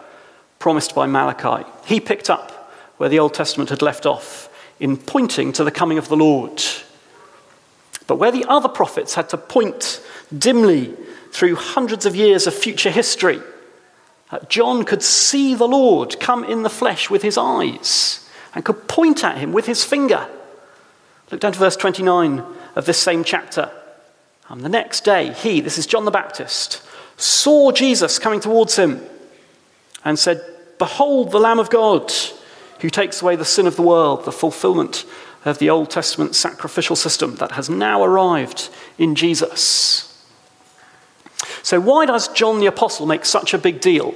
promised 0.59 0.95
by 0.95 1.07
Malachi. 1.07 1.67
He 1.86 2.00
picked 2.00 2.29
up 2.29 2.74
where 2.98 3.09
the 3.09 3.19
Old 3.19 3.33
Testament 3.33 3.69
had 3.69 3.81
left 3.81 4.05
off 4.05 4.50
in 4.79 4.98
pointing 4.98 5.53
to 5.53 5.63
the 5.63 5.71
coming 5.71 5.98
of 5.98 6.07
the 6.07 6.17
Lord. 6.17 6.62
But 8.07 8.15
where 8.15 8.31
the 8.31 8.45
other 8.45 8.69
prophets 8.69 9.15
had 9.15 9.29
to 9.29 9.38
point 9.38 10.05
dimly 10.36 10.95
through 11.31 11.55
hundreds 11.55 12.05
of 12.05 12.15
years 12.15 12.48
of 12.48 12.53
future 12.53 12.89
history, 12.89 13.41
John 14.48 14.83
could 14.83 15.03
see 15.03 15.55
the 15.55 15.67
Lord 15.67 16.19
come 16.19 16.43
in 16.43 16.63
the 16.63 16.69
flesh 16.69 17.09
with 17.09 17.24
his 17.24 17.38
eyes 17.38 18.29
and 18.53 18.63
could 18.63 18.88
point 18.88 19.24
at 19.24 19.38
him 19.38 19.51
with 19.51 19.65
his 19.65 19.83
finger. 19.83 20.27
Look 21.31 21.41
down 21.41 21.53
to 21.53 21.59
verse 21.59 21.75
29 21.75 22.43
of 22.75 22.86
this 22.86 22.98
same 22.98 23.24
chapter. 23.24 23.71
And 24.49 24.61
the 24.61 24.69
next 24.69 25.05
day, 25.05 25.31
he, 25.33 25.61
this 25.61 25.77
is 25.77 25.85
John 25.85 26.05
the 26.05 26.11
Baptist, 26.11 26.81
saw 27.17 27.71
Jesus 27.71 28.19
coming 28.19 28.39
towards 28.39 28.75
him 28.75 29.01
and 30.03 30.17
said, 30.17 30.43
Behold 30.79 31.31
the 31.31 31.39
Lamb 31.39 31.59
of 31.59 31.69
God 31.69 32.11
who 32.79 32.89
takes 32.89 33.21
away 33.21 33.35
the 33.35 33.45
sin 33.45 33.67
of 33.67 33.75
the 33.75 33.81
world, 33.81 34.25
the 34.25 34.31
fulfillment 34.31 35.05
of 35.45 35.59
the 35.59 35.69
Old 35.69 35.89
Testament 35.89 36.35
sacrificial 36.35 36.95
system 36.95 37.35
that 37.35 37.51
has 37.53 37.69
now 37.69 38.03
arrived 38.03 38.69
in 38.97 39.15
Jesus. 39.15 40.05
So, 41.61 41.79
why 41.79 42.05
does 42.05 42.27
John 42.29 42.59
the 42.59 42.65
Apostle 42.65 43.05
make 43.05 43.25
such 43.25 43.53
a 43.53 43.57
big 43.57 43.81
deal 43.81 44.15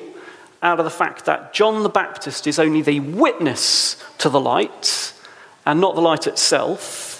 out 0.61 0.79
of 0.79 0.85
the 0.85 0.91
fact 0.91 1.25
that 1.25 1.53
John 1.53 1.83
the 1.83 1.89
Baptist 1.89 2.47
is 2.47 2.57
only 2.57 2.81
the 2.81 3.01
witness 3.01 4.01
to 4.19 4.29
the 4.29 4.39
light 4.39 5.13
and 5.65 5.79
not 5.79 5.95
the 5.95 6.01
light 6.01 6.25
itself, 6.25 7.12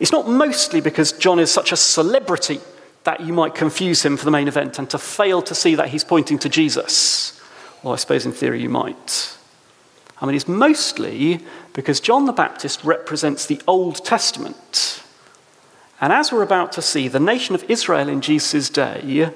it's 0.00 0.12
not 0.12 0.28
mostly 0.28 0.80
because 0.80 1.12
John 1.12 1.38
is 1.38 1.50
such 1.50 1.72
a 1.72 1.76
celebrity 1.76 2.60
that 3.04 3.20
you 3.20 3.32
might 3.32 3.54
confuse 3.54 4.04
him 4.04 4.16
for 4.16 4.24
the 4.24 4.30
main 4.30 4.48
event 4.48 4.78
and 4.78 4.88
to 4.90 4.98
fail 4.98 5.42
to 5.42 5.54
see 5.54 5.74
that 5.74 5.88
he's 5.88 6.04
pointing 6.04 6.38
to 6.40 6.48
Jesus. 6.48 7.40
Well, 7.82 7.92
I 7.92 7.96
suppose 7.96 8.26
in 8.26 8.32
theory 8.32 8.60
you 8.62 8.68
might. 8.68 9.36
I 10.20 10.26
mean, 10.26 10.34
it's 10.34 10.48
mostly 10.48 11.40
because 11.72 12.00
John 12.00 12.26
the 12.26 12.32
Baptist 12.32 12.84
represents 12.84 13.46
the 13.46 13.60
Old 13.66 14.04
Testament. 14.04 15.02
And 16.00 16.12
as 16.12 16.32
we're 16.32 16.42
about 16.42 16.72
to 16.72 16.82
see, 16.82 17.08
the 17.08 17.20
nation 17.20 17.54
of 17.54 17.64
Israel 17.70 18.08
in 18.08 18.20
Jesus' 18.20 18.68
day 18.68 19.30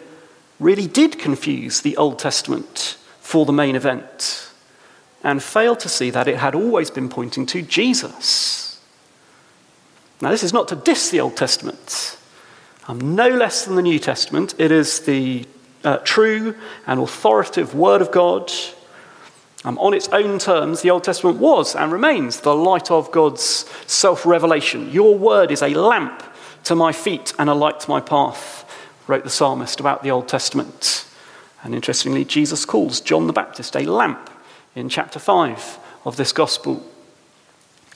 really 0.60 0.86
did 0.86 1.18
confuse 1.18 1.80
the 1.80 1.96
Old 1.96 2.18
Testament 2.18 2.96
for 3.20 3.44
the 3.46 3.52
main 3.52 3.76
event 3.76 4.50
and 5.22 5.42
failed 5.42 5.80
to 5.80 5.88
see 5.88 6.10
that 6.10 6.28
it 6.28 6.36
had 6.36 6.54
always 6.54 6.90
been 6.90 7.08
pointing 7.08 7.46
to 7.46 7.62
Jesus. 7.62 8.63
Now, 10.24 10.30
this 10.30 10.42
is 10.42 10.54
not 10.54 10.68
to 10.68 10.76
diss 10.76 11.10
the 11.10 11.20
Old 11.20 11.36
Testament. 11.36 12.16
Um, 12.88 13.14
no 13.14 13.28
less 13.28 13.66
than 13.66 13.76
the 13.76 13.82
New 13.82 13.98
Testament, 13.98 14.54
it 14.56 14.72
is 14.72 15.00
the 15.00 15.44
uh, 15.84 15.98
true 15.98 16.54
and 16.86 16.98
authoritative 16.98 17.74
Word 17.74 18.00
of 18.00 18.10
God. 18.10 18.50
Um, 19.64 19.76
on 19.76 19.92
its 19.92 20.08
own 20.08 20.38
terms, 20.38 20.80
the 20.80 20.88
Old 20.88 21.04
Testament 21.04 21.40
was 21.40 21.76
and 21.76 21.92
remains 21.92 22.40
the 22.40 22.54
light 22.54 22.90
of 22.90 23.10
God's 23.10 23.66
self 23.86 24.24
revelation. 24.24 24.90
Your 24.90 25.14
Word 25.14 25.50
is 25.50 25.60
a 25.60 25.74
lamp 25.74 26.22
to 26.62 26.74
my 26.74 26.90
feet 26.90 27.34
and 27.38 27.50
a 27.50 27.54
light 27.54 27.80
to 27.80 27.90
my 27.90 28.00
path, 28.00 28.64
wrote 29.06 29.24
the 29.24 29.30
psalmist 29.30 29.78
about 29.78 30.02
the 30.02 30.10
Old 30.10 30.26
Testament. 30.26 31.06
And 31.62 31.74
interestingly, 31.74 32.24
Jesus 32.24 32.64
calls 32.64 33.02
John 33.02 33.26
the 33.26 33.34
Baptist 33.34 33.76
a 33.76 33.82
lamp 33.82 34.30
in 34.74 34.88
chapter 34.88 35.18
5 35.18 35.78
of 36.06 36.16
this 36.16 36.32
gospel. 36.32 36.82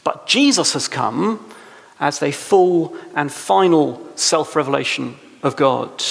But 0.05 0.27
Jesus 0.27 0.75
has 0.75 0.89
come 0.89 1.55
as 2.01 2.19
the 2.19 2.33
full 2.33 2.97
and 3.15 3.33
final 3.33 4.07
self 4.15 4.55
revelation 4.55 5.17
of 5.43 5.57
God. 5.57 6.03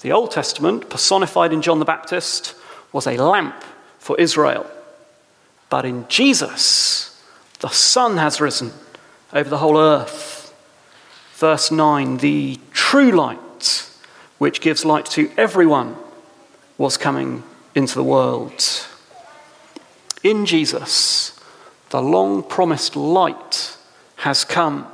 The 0.00 0.12
Old 0.12 0.30
Testament, 0.30 0.88
personified 0.88 1.52
in 1.52 1.62
John 1.62 1.78
the 1.78 1.84
Baptist, 1.84 2.54
was 2.92 3.06
a 3.06 3.16
lamp 3.16 3.62
for 3.98 4.18
Israel. 4.18 4.68
But 5.68 5.84
in 5.84 6.08
Jesus, 6.08 7.22
the 7.60 7.68
sun 7.68 8.16
has 8.16 8.40
risen 8.40 8.72
over 9.32 9.48
the 9.48 9.58
whole 9.58 9.78
earth. 9.78 10.54
Verse 11.34 11.70
9 11.70 12.18
the 12.18 12.58
true 12.72 13.12
light, 13.12 13.90
which 14.38 14.60
gives 14.60 14.84
light 14.84 15.06
to 15.06 15.30
everyone, 15.36 15.96
was 16.78 16.96
coming 16.96 17.42
into 17.74 17.94
the 17.94 18.04
world. 18.04 18.86
In 20.22 20.44
Jesus, 20.46 21.38
the 21.90 22.02
long 22.02 22.42
promised 22.42 22.96
light 22.96 23.76
has 24.20 24.44
come. 24.44 24.86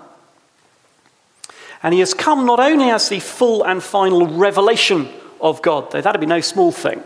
And 1.82 1.92
he 1.92 2.00
has 2.00 2.14
come 2.14 2.46
not 2.46 2.60
only 2.60 2.90
as 2.90 3.08
the 3.08 3.20
full 3.20 3.64
and 3.64 3.82
final 3.82 4.26
revelation 4.26 5.08
of 5.40 5.62
God, 5.62 5.90
though 5.90 6.00
that'd 6.00 6.20
be 6.20 6.26
no 6.26 6.40
small 6.40 6.72
thing. 6.72 7.02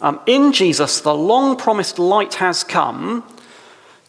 Um, 0.00 0.20
in 0.26 0.52
Jesus, 0.52 1.00
the 1.00 1.14
long 1.14 1.56
promised 1.56 1.98
light 1.98 2.34
has 2.34 2.62
come 2.62 3.24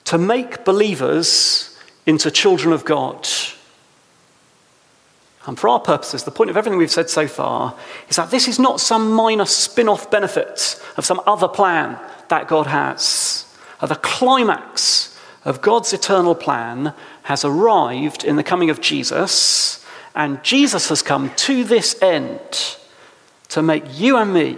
to 0.06 0.18
make 0.18 0.66
believers 0.66 1.78
into 2.06 2.32
children 2.32 2.74
of 2.74 2.86
God. 2.86 3.28
And 5.46 5.58
for 5.58 5.70
our 5.70 5.80
purposes, 5.80 6.24
the 6.24 6.32
point 6.32 6.50
of 6.50 6.58
everything 6.58 6.78
we've 6.78 6.92
said 6.92 7.10
so 7.10 7.28
far 7.28 7.76
is 8.10 8.16
that 8.18 8.30
this 8.30 8.48
is 8.48 8.60
not 8.60 8.80
some 8.80 9.12
minor 9.12 9.46
spin 9.46 9.88
off 9.88 10.12
benefit 10.12 10.82
of 10.98 11.06
some 11.06 11.22
other 11.26 11.48
plan 11.48 12.00
that 12.30 12.48
God 12.48 12.68
has. 12.68 13.46
The 13.82 13.96
climax 13.96 15.18
of 15.46 15.62
God's 15.62 15.94
eternal 15.94 16.36
plan 16.36 16.94
has 17.30 17.46
arrived 17.46 18.24
in 18.24 18.38
the 18.38 18.44
coming 18.44 18.72
of 18.72 18.82
Jesus, 18.82 19.86
and 20.16 20.44
Jesus 20.44 20.90
has 20.90 21.04
come 21.04 21.30
to 21.36 21.64
this 21.64 22.02
end 22.02 22.76
to 23.50 23.62
make 23.62 23.84
you 24.00 24.18
and 24.18 24.34
me, 24.34 24.58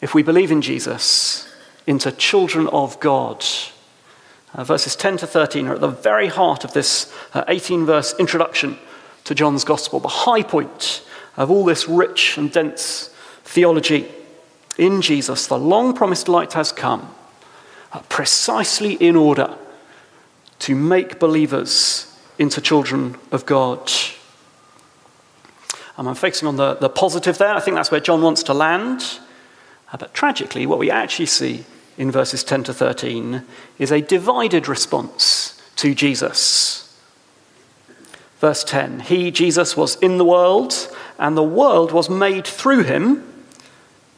if 0.00 0.12
we 0.12 0.20
believe 0.20 0.50
in 0.50 0.60
Jesus, 0.60 1.48
into 1.86 2.10
children 2.10 2.66
of 2.66 2.98
God. 2.98 3.44
Uh, 4.54 4.64
verses 4.64 4.96
10 4.96 5.18
to 5.18 5.26
13 5.28 5.68
are 5.68 5.74
at 5.74 5.80
the 5.80 5.86
very 5.86 6.26
heart 6.26 6.64
of 6.64 6.72
this 6.72 7.14
uh, 7.32 7.44
18 7.46 7.86
verse 7.86 8.12
introduction 8.18 8.76
to 9.22 9.32
John's 9.32 9.62
Gospel, 9.62 10.00
the 10.00 10.08
high 10.08 10.42
point 10.42 11.06
of 11.36 11.48
all 11.48 11.64
this 11.64 11.88
rich 11.88 12.36
and 12.36 12.50
dense 12.50 13.14
theology. 13.44 14.08
In 14.76 15.00
Jesus, 15.00 15.46
the 15.46 15.56
long 15.56 15.94
promised 15.94 16.26
light 16.26 16.54
has 16.54 16.72
come, 16.72 17.14
uh, 17.92 18.00
precisely 18.08 18.94
in 18.94 19.14
order 19.14 19.56
to 20.60 20.74
make 20.74 21.18
believers 21.18 22.16
into 22.38 22.60
children 22.60 23.16
of 23.30 23.46
God. 23.46 23.90
I'm 25.96 26.14
focusing 26.14 26.48
on 26.48 26.56
the, 26.56 26.74
the 26.74 26.88
positive 26.88 27.38
there. 27.38 27.54
I 27.54 27.60
think 27.60 27.76
that's 27.76 27.90
where 27.90 28.00
John 28.00 28.22
wants 28.22 28.42
to 28.44 28.54
land. 28.54 29.20
Uh, 29.92 29.96
but 29.96 30.12
tragically, 30.12 30.66
what 30.66 30.78
we 30.78 30.90
actually 30.90 31.26
see 31.26 31.64
in 31.96 32.10
verses 32.10 32.42
10 32.42 32.64
to 32.64 32.74
13 32.74 33.44
is 33.78 33.92
a 33.92 34.00
divided 34.00 34.66
response 34.66 35.62
to 35.76 35.94
Jesus. 35.94 36.98
Verse 38.40 38.64
10 38.64 39.00
He, 39.00 39.30
Jesus, 39.30 39.76
was 39.76 39.96
in 39.96 40.18
the 40.18 40.24
world, 40.24 40.88
and 41.18 41.36
the 41.36 41.42
world 41.42 41.92
was 41.92 42.10
made 42.10 42.46
through 42.46 42.82
him, 42.82 43.22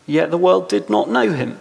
yet 0.06 0.30
the 0.30 0.38
world 0.38 0.68
did 0.68 0.88
not 0.88 1.10
know 1.10 1.32
him. 1.32 1.58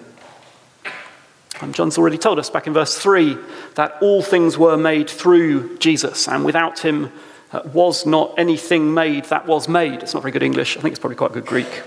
And 1.61 1.73
John's 1.73 1.97
already 1.97 2.17
told 2.17 2.39
us 2.39 2.49
back 2.49 2.67
in 2.67 2.73
verse 2.73 2.97
3 2.97 3.37
that 3.75 3.97
all 4.01 4.21
things 4.21 4.57
were 4.57 4.77
made 4.77 5.09
through 5.09 5.77
Jesus, 5.77 6.27
and 6.27 6.43
without 6.43 6.79
him 6.79 7.11
uh, 7.51 7.61
was 7.73 8.05
not 8.05 8.33
anything 8.37 8.93
made 8.93 9.25
that 9.25 9.47
was 9.47 9.69
made. 9.69 10.03
It's 10.03 10.13
not 10.13 10.23
very 10.23 10.31
good 10.31 10.43
English. 10.43 10.77
I 10.77 10.81
think 10.81 10.91
it's 10.91 10.99
probably 10.99 11.15
quite 11.15 11.31
good 11.31 11.45
Greek. 11.45 11.83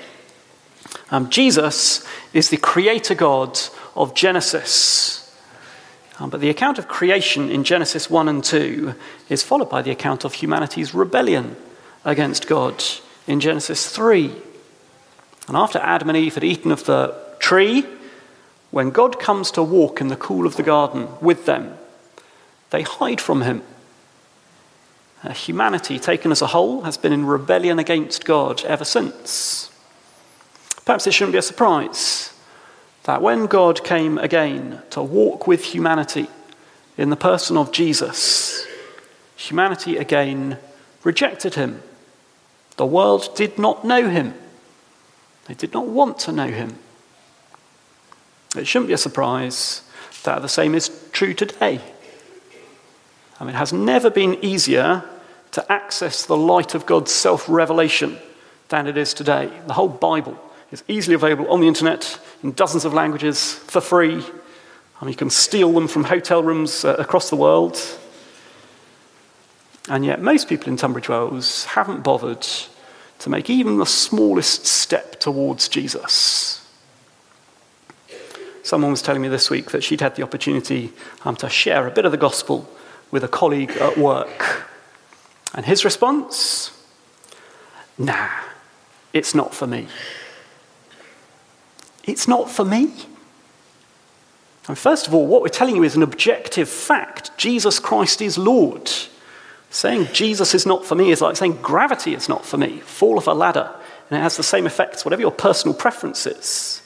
Um, 1.11 1.29
Jesus 1.31 2.07
is 2.33 2.51
the 2.51 2.57
creator 2.57 3.15
God 3.15 3.59
of 3.95 4.15
Genesis. 4.15 5.25
Um, 6.19 6.31
but 6.31 6.41
the 6.41 6.51
account 6.51 6.79
of 6.79 6.89
creation 6.89 7.51
in 7.51 7.65
Genesis 7.65 8.11
1 8.11 8.29
and 8.29 8.43
2 8.43 8.95
is 9.29 9.43
followed 9.43 9.71
by 9.71 9.83
the 9.83 9.91
account 9.91 10.25
of 10.25 10.35
humanity's 10.35 10.95
rebellion 10.95 11.57
against 12.05 12.49
God 12.49 12.83
in 13.27 13.41
Genesis 13.41 13.89
3. 13.89 14.33
And 15.47 15.57
after 15.57 15.79
Adam 15.79 16.09
and 16.09 16.19
Eve 16.19 16.35
had 16.35 16.45
eaten 16.45 16.73
of 16.73 16.85
the 16.85 17.15
tree, 17.39 17.85
when 18.71 18.91
God 18.91 19.19
comes 19.19 19.51
to 19.53 19.63
walk 19.63 20.01
in 20.01 20.09
the 20.09 20.17
cool 20.17 20.47
of 20.47 20.57
the 20.57 20.63
garden 20.63 21.09
with 21.21 21.47
them, 21.47 21.77
they 22.71 22.83
hide 22.83 23.21
from 23.21 23.43
him. 23.43 23.63
Uh, 25.25 25.33
humanity, 25.33 25.99
taken 25.99 26.31
as 26.31 26.43
a 26.43 26.49
whole, 26.49 26.83
has 26.83 26.97
been 26.97 27.13
in 27.13 27.27
rebellion 27.27 27.79
against 27.79 28.25
God 28.25 28.65
ever 28.65 28.85
since. 28.85 29.71
Perhaps 30.85 31.07
it 31.07 31.15
shouldn't 31.15 31.33
be 31.33 31.39
a 31.39 31.43
surprise 31.43 32.33
that 33.05 33.23
when 33.23 33.47
God 33.47 33.83
came 33.85 34.19
again 34.19 34.83
to 34.91 35.03
walk 35.03 35.47
with 35.47 35.65
humanity 35.65 36.29
in 36.97 37.11
the 37.11 37.17
person 37.17 37.57
of 37.57 37.73
Jesus, 37.73 38.67
humanity 39.35 39.97
again 39.97 40.59
rejected 41.05 41.55
him. 41.55 41.83
The 42.77 42.87
world 42.87 43.35
did 43.35 43.59
not 43.59 43.85
know 43.85 44.09
him, 44.09 44.35
they 45.47 45.55
did 45.55 45.73
not 45.73 45.87
want 45.87 46.19
to 46.21 46.33
know 46.33 46.49
him. 46.49 46.79
It 48.57 48.67
shouldn't 48.67 48.89
be 48.89 48.95
a 48.95 48.99
surprise 48.99 49.83
that 50.25 50.43
the 50.43 50.49
same 50.49 50.75
is 50.75 50.91
true 51.13 51.35
today. 51.35 51.81
I 53.41 53.45
mean, 53.45 53.55
it 53.55 53.59
has 53.59 53.73
never 53.73 54.11
been 54.11 54.43
easier 54.45 55.05
to 55.53 55.73
access 55.73 56.27
the 56.27 56.37
light 56.37 56.75
of 56.75 56.87
God's 56.87 57.13
self 57.13 57.49
revelation 57.49 58.19
than 58.69 58.87
it 58.87 58.97
is 58.97 59.15
today. 59.15 59.51
The 59.67 59.75
whole 59.75 59.89
Bible 59.89 60.39
is 60.71 60.85
easily 60.89 61.15
available 61.15 61.51
on 61.51 61.61
the 61.61 61.69
internet 61.69 62.19
in 62.43 62.53
dozens 62.53 62.85
of 62.85 62.95
languages 62.95 63.55
for 63.55 63.81
free. 63.81 64.23
I 65.01 65.05
mean, 65.05 65.13
you 65.13 65.17
can 65.17 65.31
steal 65.31 65.73
them 65.73 65.89
from 65.89 66.05
hotel 66.05 66.43
rooms 66.43 66.85
uh, 66.85 66.97
across 66.99 67.31
the 67.31 67.37
world. 67.37 67.79
And 69.89 70.05
yet, 70.05 70.21
most 70.21 70.49
people 70.49 70.69
in 70.69 70.77
Tunbridge 70.77 71.09
Wells 71.09 71.65
haven't 71.67 72.03
bothered 72.03 72.47
to 73.21 73.31
make 73.31 73.49
even 73.49 73.79
the 73.79 73.87
smallest 73.87 74.67
step 74.67 75.19
towards 75.19 75.69
Jesus. 75.69 76.68
Someone 78.69 78.91
was 78.91 79.01
telling 79.01 79.23
me 79.23 79.29
this 79.29 79.49
week 79.49 79.71
that 79.71 79.83
she'd 79.83 80.03
had 80.03 80.15
the 80.17 80.23
opportunity 80.23 80.93
um, 81.25 81.35
to 81.37 81.49
share 81.49 81.87
a 81.87 81.91
bit 81.91 82.05
of 82.05 82.13
the 82.13 82.19
gospel 82.19 82.69
with 83.11 83.25
a 83.25 83.29
colleague 83.29 83.71
at 83.81 83.97
work. 83.97 84.69
And 85.55 85.65
his 85.65 85.87
response? 85.87 86.79
Nah, 87.97 88.29
it's 89.15 89.35
not 89.35 89.55
for 89.55 89.67
me. 89.67 89.89
It's 92.05 92.29
not 92.29 92.51
for 92.51 92.63
me. 92.63 92.93
And 94.69 94.77
first 94.77 95.07
of 95.07 95.15
all, 95.15 95.27
what 95.27 95.41
we're 95.41 95.49
telling 95.49 95.77
you 95.77 95.83
is 95.83 95.97
an 95.97 96.03
objective 96.03 96.69
fact 96.69 97.31
Jesus 97.39 97.81
Christ 97.81 98.21
is 98.21 98.37
Lord. 98.37 98.91
Saying 99.71 100.09
Jesus 100.13 100.55
is 100.55 100.67
not 100.67 100.85
for 100.85 100.95
me 100.95 101.11
is 101.11 101.23
like 101.23 101.37
saying 101.37 101.63
gravity 101.63 102.13
is 102.13 102.29
not 102.29 102.45
for 102.45 102.59
me. 102.59 102.81
Fall 102.81 103.17
off 103.17 103.29
a 103.29 103.31
ladder, 103.31 103.75
and 104.11 104.19
it 104.19 104.23
has 104.23 104.37
the 104.37 104.43
same 104.43 104.67
effects, 104.67 105.07
whatever 105.07 105.23
your 105.23 105.31
personal 105.31 105.75
preference 105.75 106.27
is. 106.27 106.78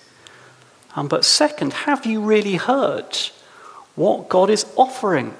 Um, 0.94 1.08
but 1.08 1.24
second, 1.24 1.72
have 1.72 2.04
you 2.04 2.20
really 2.20 2.56
heard 2.56 3.16
what 3.94 4.28
God 4.28 4.50
is 4.50 4.66
offering 4.76 5.34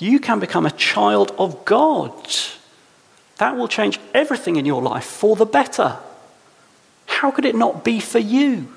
you 0.00 0.18
can 0.18 0.40
become 0.40 0.64
a 0.64 0.70
child 0.70 1.32
of 1.38 1.64
God. 1.64 2.12
That 3.36 3.56
will 3.56 3.68
change 3.68 4.00
everything 4.14 4.56
in 4.56 4.64
your 4.64 4.82
life 4.82 5.04
for 5.04 5.36
the 5.36 5.46
better. 5.46 5.98
How 7.06 7.30
could 7.30 7.44
it 7.44 7.54
not 7.54 7.84
be 7.84 8.00
for 8.00 8.18
you? 8.18 8.68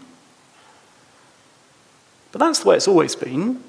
But 2.32 2.40
that's 2.40 2.60
the 2.60 2.70
way 2.70 2.76
it's 2.76 2.88
always 2.88 3.16
been. 3.16 3.64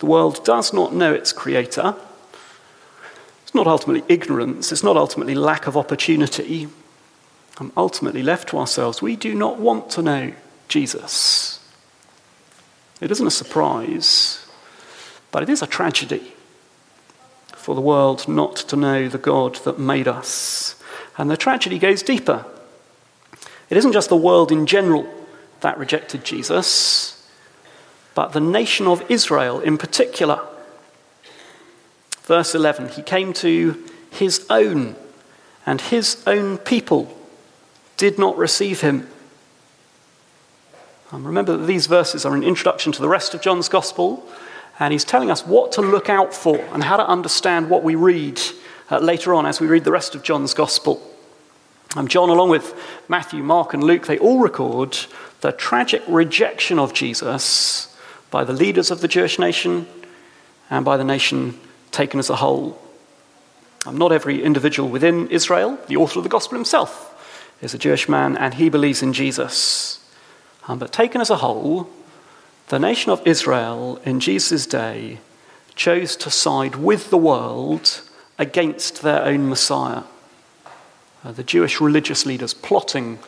The 0.00 0.06
world 0.06 0.44
does 0.44 0.72
not 0.72 0.94
know 0.94 1.12
its 1.12 1.32
creator. 1.32 1.94
It's 3.42 3.54
not 3.54 3.66
ultimately 3.66 4.02
ignorance, 4.12 4.72
it's 4.72 4.82
not 4.82 4.96
ultimately 4.96 5.34
lack 5.34 5.66
of 5.66 5.76
opportunity. 5.76 6.68
And 7.58 7.72
ultimately, 7.76 8.22
left 8.22 8.48
to 8.50 8.58
ourselves, 8.58 9.02
we 9.02 9.16
do 9.16 9.34
not 9.34 9.58
want 9.58 9.90
to 9.90 10.02
know 10.02 10.32
Jesus. 10.70 11.60
It 13.00 13.10
isn't 13.10 13.26
a 13.26 13.30
surprise, 13.30 14.46
but 15.30 15.42
it 15.42 15.50
is 15.50 15.60
a 15.60 15.66
tragedy 15.66 16.32
for 17.54 17.74
the 17.74 17.80
world 17.80 18.26
not 18.26 18.56
to 18.56 18.76
know 18.76 19.08
the 19.08 19.18
God 19.18 19.56
that 19.64 19.78
made 19.78 20.08
us. 20.08 20.80
And 21.18 21.30
the 21.30 21.36
tragedy 21.36 21.78
goes 21.78 22.02
deeper. 22.02 22.46
It 23.68 23.76
isn't 23.76 23.92
just 23.92 24.08
the 24.08 24.16
world 24.16 24.50
in 24.50 24.66
general 24.66 25.06
that 25.60 25.78
rejected 25.78 26.24
Jesus, 26.24 27.28
but 28.14 28.32
the 28.32 28.40
nation 28.40 28.86
of 28.86 29.08
Israel 29.10 29.60
in 29.60 29.76
particular. 29.76 30.40
Verse 32.22 32.54
11 32.54 32.90
He 32.90 33.02
came 33.02 33.32
to 33.34 33.82
his 34.10 34.46
own, 34.48 34.96
and 35.66 35.80
his 35.80 36.22
own 36.26 36.58
people 36.58 37.16
did 37.96 38.18
not 38.18 38.36
receive 38.36 38.80
him. 38.80 39.06
Um, 41.12 41.26
remember 41.26 41.56
that 41.56 41.66
these 41.66 41.86
verses 41.86 42.24
are 42.24 42.36
an 42.36 42.44
introduction 42.44 42.92
to 42.92 43.02
the 43.02 43.08
rest 43.08 43.34
of 43.34 43.40
John's 43.40 43.68
Gospel, 43.68 44.24
and 44.78 44.92
he's 44.92 45.04
telling 45.04 45.30
us 45.30 45.44
what 45.44 45.72
to 45.72 45.82
look 45.82 46.08
out 46.08 46.32
for 46.32 46.58
and 46.72 46.84
how 46.84 46.96
to 46.96 47.06
understand 47.06 47.68
what 47.68 47.82
we 47.82 47.96
read 47.96 48.40
uh, 48.90 48.98
later 48.98 49.34
on 49.34 49.44
as 49.44 49.60
we 49.60 49.66
read 49.66 49.82
the 49.82 49.90
rest 49.90 50.14
of 50.14 50.22
John's 50.22 50.54
Gospel. 50.54 51.02
Um, 51.96 52.06
John, 52.06 52.28
along 52.28 52.50
with 52.50 52.80
Matthew, 53.08 53.42
Mark, 53.42 53.74
and 53.74 53.82
Luke, 53.82 54.06
they 54.06 54.18
all 54.18 54.38
record 54.38 54.96
the 55.40 55.50
tragic 55.50 56.02
rejection 56.06 56.78
of 56.78 56.94
Jesus 56.94 57.96
by 58.30 58.44
the 58.44 58.52
leaders 58.52 58.92
of 58.92 59.00
the 59.00 59.08
Jewish 59.08 59.38
nation 59.38 59.88
and 60.70 60.84
by 60.84 60.96
the 60.96 61.02
nation 61.02 61.58
taken 61.90 62.20
as 62.20 62.30
a 62.30 62.36
whole. 62.36 62.80
Um, 63.84 63.96
not 63.96 64.12
every 64.12 64.44
individual 64.44 64.88
within 64.88 65.28
Israel, 65.28 65.76
the 65.88 65.96
author 65.96 66.20
of 66.20 66.22
the 66.22 66.28
Gospel 66.28 66.56
himself, 66.56 67.08
is 67.60 67.74
a 67.74 67.78
Jewish 67.78 68.08
man 68.08 68.36
and 68.36 68.54
he 68.54 68.68
believes 68.68 69.02
in 69.02 69.12
Jesus. 69.12 69.99
Um, 70.70 70.78
but 70.78 70.92
taken 70.92 71.20
as 71.20 71.30
a 71.30 71.38
whole, 71.38 71.90
the 72.68 72.78
nation 72.78 73.10
of 73.10 73.26
Israel 73.26 74.00
in 74.04 74.20
Jesus' 74.20 74.66
day 74.66 75.18
chose 75.74 76.14
to 76.14 76.30
side 76.30 76.76
with 76.76 77.10
the 77.10 77.18
world 77.18 78.02
against 78.38 79.02
their 79.02 79.24
own 79.24 79.48
Messiah. 79.48 80.04
Uh, 81.24 81.32
the 81.32 81.42
Jewish 81.42 81.80
religious 81.80 82.24
leaders 82.24 82.54
plotting 82.54 83.18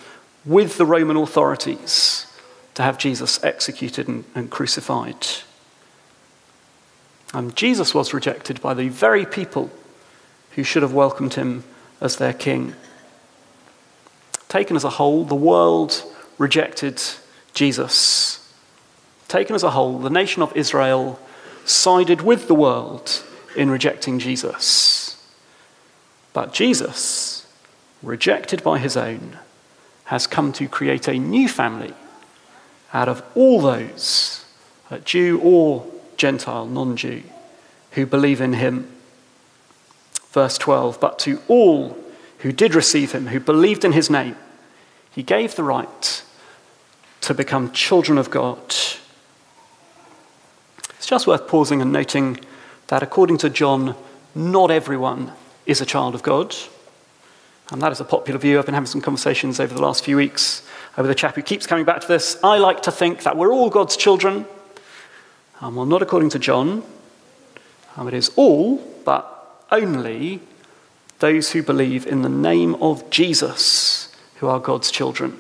with 0.45 0.79
the 0.79 0.87
Roman 0.87 1.17
authorities 1.17 2.29
to 2.75 2.85
have 2.85 2.97
Jesus 2.97 3.43
executed 3.43 4.07
and, 4.07 4.25
and 4.37 4.49
crucified. 4.49 5.27
And 7.35 7.57
Jesus 7.57 7.93
was 7.93 8.15
rejected 8.15 8.63
by 8.63 8.73
the 8.73 8.89
very 8.89 9.27
people 9.27 9.69
who 10.53 10.63
should 10.63 10.83
have 10.83 10.95
welcomed 10.95 11.35
him 11.35 11.65
as 12.01 12.19
their 12.19 12.35
king. 12.35 12.77
Taken 14.49 14.77
as 14.77 14.85
a 14.85 14.91
whole, 14.91 15.25
the 15.25 15.35
world 15.35 16.05
rejected 16.39 17.03
Jesus 17.55 18.39
taken 19.29 19.55
as 19.55 19.63
a 19.63 19.71
whole, 19.71 19.99
the 19.99 20.11
nation 20.11 20.43
of 20.43 20.55
Israel 20.57 21.19
sided 21.65 22.21
with 22.21 22.49
the 22.49 22.55
world 22.55 23.25
in 23.57 23.71
rejecting 23.71 24.19
Jesus. 24.19 25.17
But 26.33 26.53
Jesus, 26.53 27.47
rejected 28.03 28.63
by 28.63 28.79
his 28.79 28.97
own, 28.97 29.39
has 30.05 30.27
come 30.27 30.53
to 30.53 30.69
create 30.69 31.09
a 31.09 31.19
new 31.19 31.49
family 31.49 31.95
out 32.93 33.09
of 33.09 33.23
all 33.35 33.61
those, 33.61 34.45
uh, 34.91 34.99
Jew 34.99 35.41
or 35.43 35.87
Gentile, 36.17 36.67
non 36.67 36.97
Jew, 36.97 37.23
who 37.93 38.05
believe 38.05 38.41
in 38.41 38.55
him. 38.55 38.91
Verse 40.31 40.59
12 40.59 41.01
But 41.01 41.19
to 41.21 41.41
all 41.49 41.97
who 42.39 42.53
did 42.53 42.75
receive 42.75 43.13
him, 43.13 43.29
who 43.29 43.41
believed 43.41 43.85
in 43.85 43.93
his 43.93 44.11
name, 44.11 44.37
he 45.11 45.23
gave 45.23 45.55
the 45.55 45.65
right 45.65 46.23
to 47.23 47.35
become 47.35 47.73
children 47.73 48.19
of 48.19 48.31
God 48.31 48.75
it's 51.03 51.09
just 51.09 51.27
worth 51.27 51.49
pausing 51.49 51.83
and 51.83 51.93
noting 51.93 52.39
that 52.87 53.03
according 53.03 53.39
to 53.39 53.51
John, 53.51 53.97
not 54.37 54.71
everyone 54.71 55.33
is 55.67 55.81
a 55.81 55.85
child 55.85 56.15
of 56.15 56.23
God. 56.23 56.55
And 57.73 57.83
that 57.83 57.91
is 57.91 57.99
a 57.99 58.05
popular 58.05 58.39
view. 58.39 58.57
I've 58.57 58.67
been 58.67 58.75
having 58.75 58.87
some 58.87 59.01
conversations 59.01 59.59
over 59.59 59.75
the 59.75 59.83
last 59.83 60.05
few 60.05 60.17
weeks 60.17 60.65
with 60.97 61.11
a 61.11 61.15
chap 61.17 61.35
who 61.35 61.43
keeps 61.43 61.67
coming 61.67 61.85
back 61.85 62.03
to 62.03 62.07
this. 62.07 62.39
I 62.45 62.59
like 62.59 62.83
to 62.83 62.93
think 62.93 63.25
that 63.25 63.37
we're 63.37 63.53
all 63.53 63.69
God's 63.69 63.97
children. 63.97 64.47
Um, 65.61 65.75
well, 65.75 65.87
not 65.87 66.03
according 66.03 66.29
to 66.31 66.39
John. 66.39 66.85
Um, 67.97 68.07
it 68.07 68.15
is 68.15 68.31
all, 68.37 68.77
but 69.05 69.67
only 69.73 70.39
those 71.19 71.51
who 71.51 71.65
believe 71.65 72.07
in 72.07 72.23
the 72.23 72.29
name 72.29 72.77
of 72.77 73.11
Jesus 73.11 74.15
who 74.37 74.47
are 74.47 74.61
God's 74.61 74.93
children. 74.93 75.37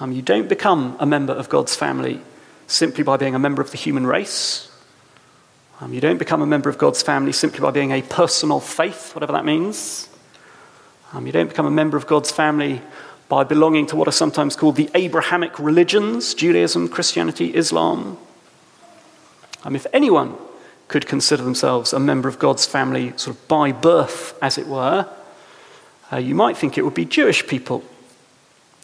Um, 0.00 0.10
you 0.10 0.22
don't 0.22 0.48
become 0.48 0.96
a 0.98 1.06
member 1.06 1.32
of 1.32 1.48
God's 1.48 1.76
family 1.76 2.20
simply 2.66 3.04
by 3.04 3.16
being 3.16 3.34
a 3.34 3.38
member 3.38 3.62
of 3.62 3.70
the 3.70 3.76
human 3.76 4.06
race. 4.06 4.70
Um, 5.80 5.92
you 5.92 6.00
don't 6.00 6.18
become 6.18 6.42
a 6.42 6.46
member 6.46 6.68
of 6.68 6.78
God's 6.78 7.02
family 7.02 7.32
simply 7.32 7.60
by 7.60 7.70
being 7.70 7.92
a 7.92 8.02
personal 8.02 8.58
faith, 8.58 9.14
whatever 9.14 9.32
that 9.32 9.44
means. 9.44 10.08
Um, 11.12 11.26
you 11.26 11.32
don't 11.32 11.48
become 11.48 11.66
a 11.66 11.70
member 11.70 11.96
of 11.96 12.06
God's 12.08 12.32
family 12.32 12.82
by 13.28 13.44
belonging 13.44 13.86
to 13.86 13.96
what 13.96 14.08
are 14.08 14.12
sometimes 14.12 14.56
called 14.56 14.76
the 14.76 14.90
Abrahamic 14.94 15.58
religions 15.58 16.34
Judaism, 16.34 16.88
Christianity, 16.88 17.54
Islam. 17.54 18.18
Um, 19.62 19.76
if 19.76 19.86
anyone 19.92 20.34
could 20.88 21.06
consider 21.06 21.42
themselves 21.42 21.92
a 21.92 22.00
member 22.00 22.28
of 22.28 22.38
God's 22.38 22.66
family, 22.66 23.12
sort 23.16 23.36
of 23.36 23.48
by 23.48 23.70
birth, 23.70 24.36
as 24.42 24.58
it 24.58 24.66
were, 24.66 25.08
uh, 26.12 26.16
you 26.16 26.34
might 26.34 26.56
think 26.56 26.76
it 26.76 26.82
would 26.82 26.94
be 26.94 27.04
Jewish 27.04 27.46
people 27.46 27.84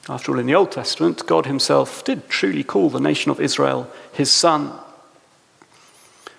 after 0.09 0.33
all, 0.33 0.39
in 0.39 0.47
the 0.47 0.55
Old 0.55 0.73
Testament, 0.73 1.27
God 1.27 1.47
himself 1.47 2.03
did 2.05 2.29
truly 2.29 2.65
call 2.65 2.91
the 2.91 3.01
nation 3.01 3.31
of 3.31 3.41
Israel 3.41 3.91
his 4.13 4.31
son. 4.31 4.73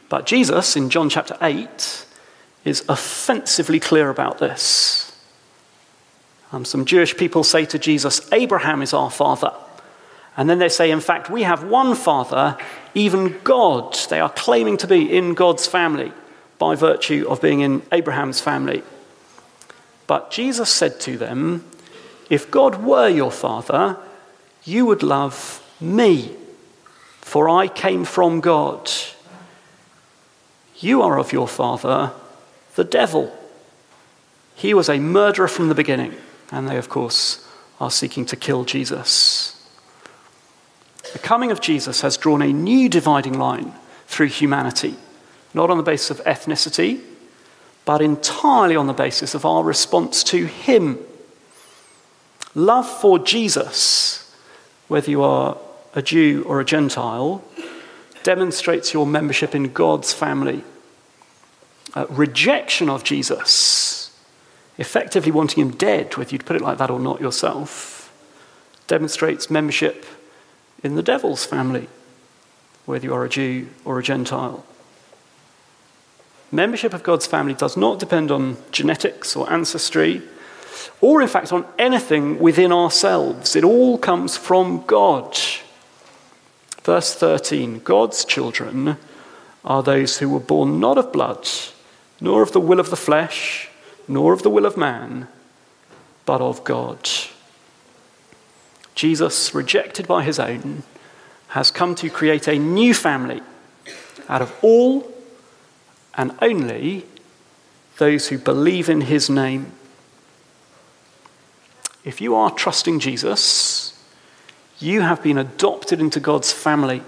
But 0.10 0.26
Jesus, 0.26 0.76
in 0.76 0.90
John 0.90 1.10
chapter 1.10 1.38
8, 1.42 2.06
is 2.66 2.84
offensively 2.90 3.80
clear 3.80 4.10
about 4.10 4.40
this. 4.40 5.16
Um, 6.52 6.66
some 6.66 6.86
Jewish 6.86 7.16
people 7.16 7.44
say 7.44 7.66
to 7.66 7.80
Jesus, 7.80 8.30
Abraham 8.34 8.82
is 8.82 8.94
our 8.94 9.10
father. 9.10 9.54
And 10.36 10.50
then 10.50 10.60
they 10.60 10.70
say, 10.70 10.92
in 10.92 11.00
fact, 11.00 11.30
we 11.30 11.44
have 11.44 11.64
one 11.64 11.96
father, 11.96 12.58
even 12.94 13.40
God. 13.44 13.96
They 14.10 14.20
are 14.20 14.30
claiming 14.30 14.78
to 14.78 14.88
be 14.88 15.16
in 15.16 15.34
God's 15.34 15.68
family 15.68 16.12
by 16.58 16.76
virtue 16.76 17.26
of 17.30 17.42
being 17.42 17.62
in 17.62 17.82
Abraham's 17.92 18.42
family. 18.42 18.84
But 20.08 20.32
Jesus 20.32 20.70
said 20.70 21.00
to 21.02 21.18
them, 21.18 21.66
if 22.32 22.50
God 22.50 22.82
were 22.82 23.10
your 23.10 23.30
father, 23.30 23.98
you 24.64 24.86
would 24.86 25.04
love 25.04 25.62
me, 25.82 26.32
for 27.20 27.50
I 27.50 27.68
came 27.68 28.06
from 28.06 28.40
God. 28.40 28.90
You 30.78 31.02
are 31.02 31.20
of 31.20 31.34
your 31.34 31.50
father, 31.50 32.14
the 32.76 32.86
devil. 32.86 33.38
He 34.56 34.74
was 34.74 34.88
a 34.88 34.98
murderer 34.98 35.50
from 35.50 35.68
the 35.68 35.76
beginning, 35.76 36.16
and 36.54 36.70
they, 36.70 36.78
of 36.78 36.88
course, 36.88 37.46
are 37.82 37.92
seeking 37.92 38.26
to 38.28 38.38
kill 38.38 38.64
Jesus. 38.64 39.70
The 41.12 41.20
coming 41.20 41.52
of 41.52 41.60
Jesus 41.60 42.00
has 42.00 42.16
drawn 42.16 42.42
a 42.42 42.54
new 42.54 42.88
dividing 42.88 43.38
line 43.38 43.74
through 44.08 44.28
humanity, 44.28 44.96
not 45.54 45.70
on 45.70 45.76
the 45.76 45.84
basis 45.84 46.12
of 46.12 46.26
ethnicity, 46.26 47.02
but 47.84 48.02
entirely 48.02 48.78
on 48.78 48.88
the 48.88 48.94
basis 48.94 49.36
of 49.36 49.46
our 49.46 49.66
response 49.66 50.24
to 50.24 50.46
him 50.46 50.98
Love 52.54 52.88
for 52.88 53.18
Jesus, 53.20 54.36
whether 54.88 55.10
you 55.10 55.24
are 55.24 55.58
a 55.94 56.02
Jew 56.02 56.44
or 56.46 56.60
a 56.60 56.66
Gentile, 56.66 57.44
demonstrates 58.24 58.94
your 58.94 59.06
membership 59.06 59.56
in 59.56 59.72
God's 59.72 60.14
family. 60.14 60.64
Uh, 61.94 62.06
rejection 62.10 62.90
of 62.90 63.04
Jesus, 63.04 64.18
effectively 64.78 65.32
wanting 65.32 65.64
him 65.64 65.72
dead, 65.72 66.16
whether 66.18 66.32
you'd 66.32 66.46
put 66.46 66.56
it 66.56 66.62
like 66.62 66.78
that 66.78 66.92
or 66.92 67.00
not 67.00 67.22
yourself, 67.22 68.14
demonstrates 68.88 69.50
membership 69.50 70.06
in 70.84 70.96
the 70.96 71.04
devil's 71.04 71.46
family, 71.46 71.88
whether 72.86 73.06
you 73.06 73.14
are 73.14 73.26
a 73.26 73.30
Jew 73.30 73.70
or 73.86 74.00
a 74.00 74.04
Gentile. 74.04 74.66
Membership 76.52 76.94
of 76.94 77.04
God's 77.04 77.28
family 77.28 77.54
does 77.54 77.78
not 77.78 78.00
depend 78.00 78.30
on 78.30 78.58
genetics 78.72 79.36
or 79.38 79.52
ancestry 79.52 80.22
or 81.00 81.22
in 81.22 81.28
fact 81.28 81.52
on 81.52 81.66
anything 81.78 82.40
within 82.40 82.72
ourselves. 82.72 83.56
It 83.56 83.64
all 83.64 83.98
comes 83.98 84.38
from 84.38 84.84
God. 84.86 85.38
Verse 86.84 87.14
13 87.14 87.80
God's 87.80 88.26
children 88.26 88.98
are 89.64 89.84
those 89.84 90.18
who 90.18 90.30
were 90.30 90.40
born 90.40 90.80
not 90.80 90.98
of 90.98 91.12
blood, 91.12 91.48
nor 92.20 92.42
of 92.42 92.52
the 92.52 92.60
will 92.60 92.80
of 92.80 92.90
the 92.90 92.96
flesh, 92.96 93.70
nor 94.08 94.34
of 94.34 94.44
the 94.44 94.50
will 94.50 94.66
of 94.66 94.78
man, 94.78 95.28
but 96.26 96.42
of 96.42 96.64
God. 96.64 97.10
Jesus, 98.96 99.54
rejected 99.54 100.08
by 100.08 100.24
his 100.24 100.40
own, 100.40 100.84
has 101.50 101.72
come 101.72 101.96
to 101.96 102.10
create 102.10 102.48
a 102.48 102.58
new 102.58 102.94
family 102.94 103.42
out 104.30 104.42
of 104.42 104.54
all 104.62 105.12
and 106.16 106.36
only 106.42 107.06
those 107.98 108.30
who 108.30 108.38
believe 108.38 108.90
in 108.90 109.02
his 109.02 109.30
name. 109.30 109.72
If 112.04 112.20
you 112.20 112.36
are 112.36 112.50
trusting 112.52 113.00
Jesus, 113.00 113.98
you 114.80 115.02
have 115.02 115.22
been 115.22 115.38
adopted 115.38 116.00
into 116.00 116.20
God's 116.20 116.52
family. 116.52 117.04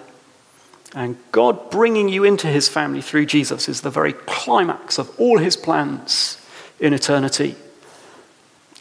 And 0.96 1.18
God 1.32 1.72
bringing 1.72 2.08
you 2.08 2.24
into 2.24 2.48
his 2.48 2.70
family 2.70 3.02
through 3.02 3.26
Jesus 3.26 3.68
is 3.68 3.82
the 3.82 3.90
very 3.90 4.14
climax 4.14 5.00
of 5.00 5.12
all 5.20 5.40
his 5.40 5.58
plans 5.58 6.38
in 6.80 6.94
eternity. 6.94 7.56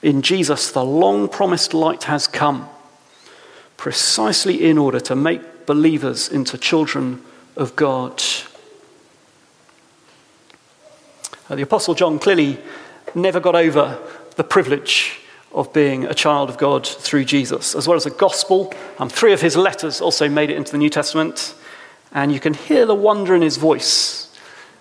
In 0.02 0.20
Jesus, 0.20 0.70
the 0.70 0.84
long 0.84 1.28
promised 1.28 1.72
light 1.72 2.04
has 2.04 2.26
come, 2.26 2.68
precisely 3.78 4.68
in 4.68 4.76
order 4.76 5.00
to 5.00 5.16
make 5.16 5.64
believers 5.64 6.28
into 6.28 6.58
children 6.58 7.22
of 7.56 7.74
God. 7.76 8.22
Uh, 11.48 11.54
the 11.54 11.62
Apostle 11.62 11.94
John 11.94 12.18
clearly 12.18 12.58
never 13.14 13.40
got 13.40 13.54
over 13.54 13.98
the 14.36 14.44
privilege 14.44 15.21
of 15.54 15.72
being 15.72 16.04
a 16.04 16.14
child 16.14 16.48
of 16.48 16.58
God 16.58 16.86
through 16.86 17.24
Jesus, 17.24 17.74
as 17.74 17.86
well 17.86 17.96
as 17.96 18.04
the 18.04 18.10
gospel. 18.10 18.72
Um, 18.98 19.08
three 19.08 19.32
of 19.32 19.40
his 19.40 19.56
letters 19.56 20.00
also 20.00 20.28
made 20.28 20.50
it 20.50 20.56
into 20.56 20.72
the 20.72 20.78
New 20.78 20.90
Testament. 20.90 21.54
And 22.12 22.32
you 22.32 22.40
can 22.40 22.54
hear 22.54 22.86
the 22.86 22.94
wonder 22.94 23.34
in 23.34 23.42
his 23.42 23.56
voice 23.56 24.36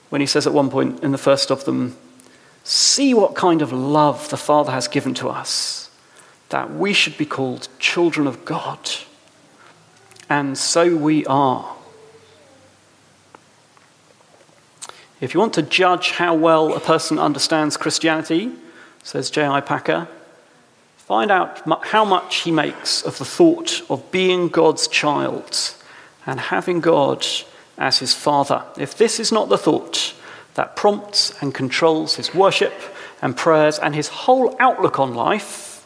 when 0.10 0.22
he 0.22 0.28
says 0.28 0.46
at 0.46 0.54
one 0.54 0.70
point 0.70 1.04
in 1.04 1.12
the 1.12 1.18
first 1.18 1.52
of 1.52 1.66
them, 1.66 1.98
See 2.64 3.14
what 3.14 3.36
kind 3.36 3.62
of 3.62 3.74
love 3.74 4.30
the 4.30 4.38
Father 4.38 4.72
has 4.72 4.88
given 4.88 5.14
to 5.16 5.30
us, 5.30 5.90
that 6.50 6.72
we 6.72 6.94
should 6.94 7.18
be 7.18 7.26
called 7.26 7.68
children 7.80 8.28
of 8.28 8.46
God. 8.46 8.92
And 10.30 10.58
so 10.58 10.96
we 10.96 11.26
are. 11.26 11.76
If 15.20 15.34
you 15.34 15.40
want 15.40 15.54
to 15.56 15.62
judge 15.62 16.12
how 16.12 16.36
well 16.36 16.74
a 16.74 16.80
person 16.80 17.20
understands 17.20 17.78
Christianity, 17.78 18.52
says 19.04 19.30
J.I. 19.30 19.62
Packer, 19.62 20.08
find 21.12 21.30
out 21.30 21.60
how 21.88 22.06
much 22.06 22.38
he 22.44 22.52
makes 22.52 23.02
of 23.02 23.18
the 23.18 23.26
thought 23.26 23.82
of 23.90 24.12
being 24.12 24.48
God's 24.48 24.88
child 24.88 25.76
and 26.26 26.40
having 26.40 26.80
God 26.80 27.28
as 27.78 27.98
his 27.98 28.14
father. 28.14 28.64
If 28.78 28.98
this 28.98 29.20
is 29.20 29.30
not 29.30 29.50
the 29.50 29.58
thought 29.58 30.14
that 30.54 30.78
prompts 30.78 31.34
and 31.42 31.54
controls 31.54 32.16
his 32.16 32.34
worship 32.34 32.72
and 33.22 33.36
prayers 33.36 33.78
and 33.78 33.94
his 33.94 34.08
whole 34.08 34.56
outlook 34.58 35.00
on 35.00 35.14
life, 35.14 35.86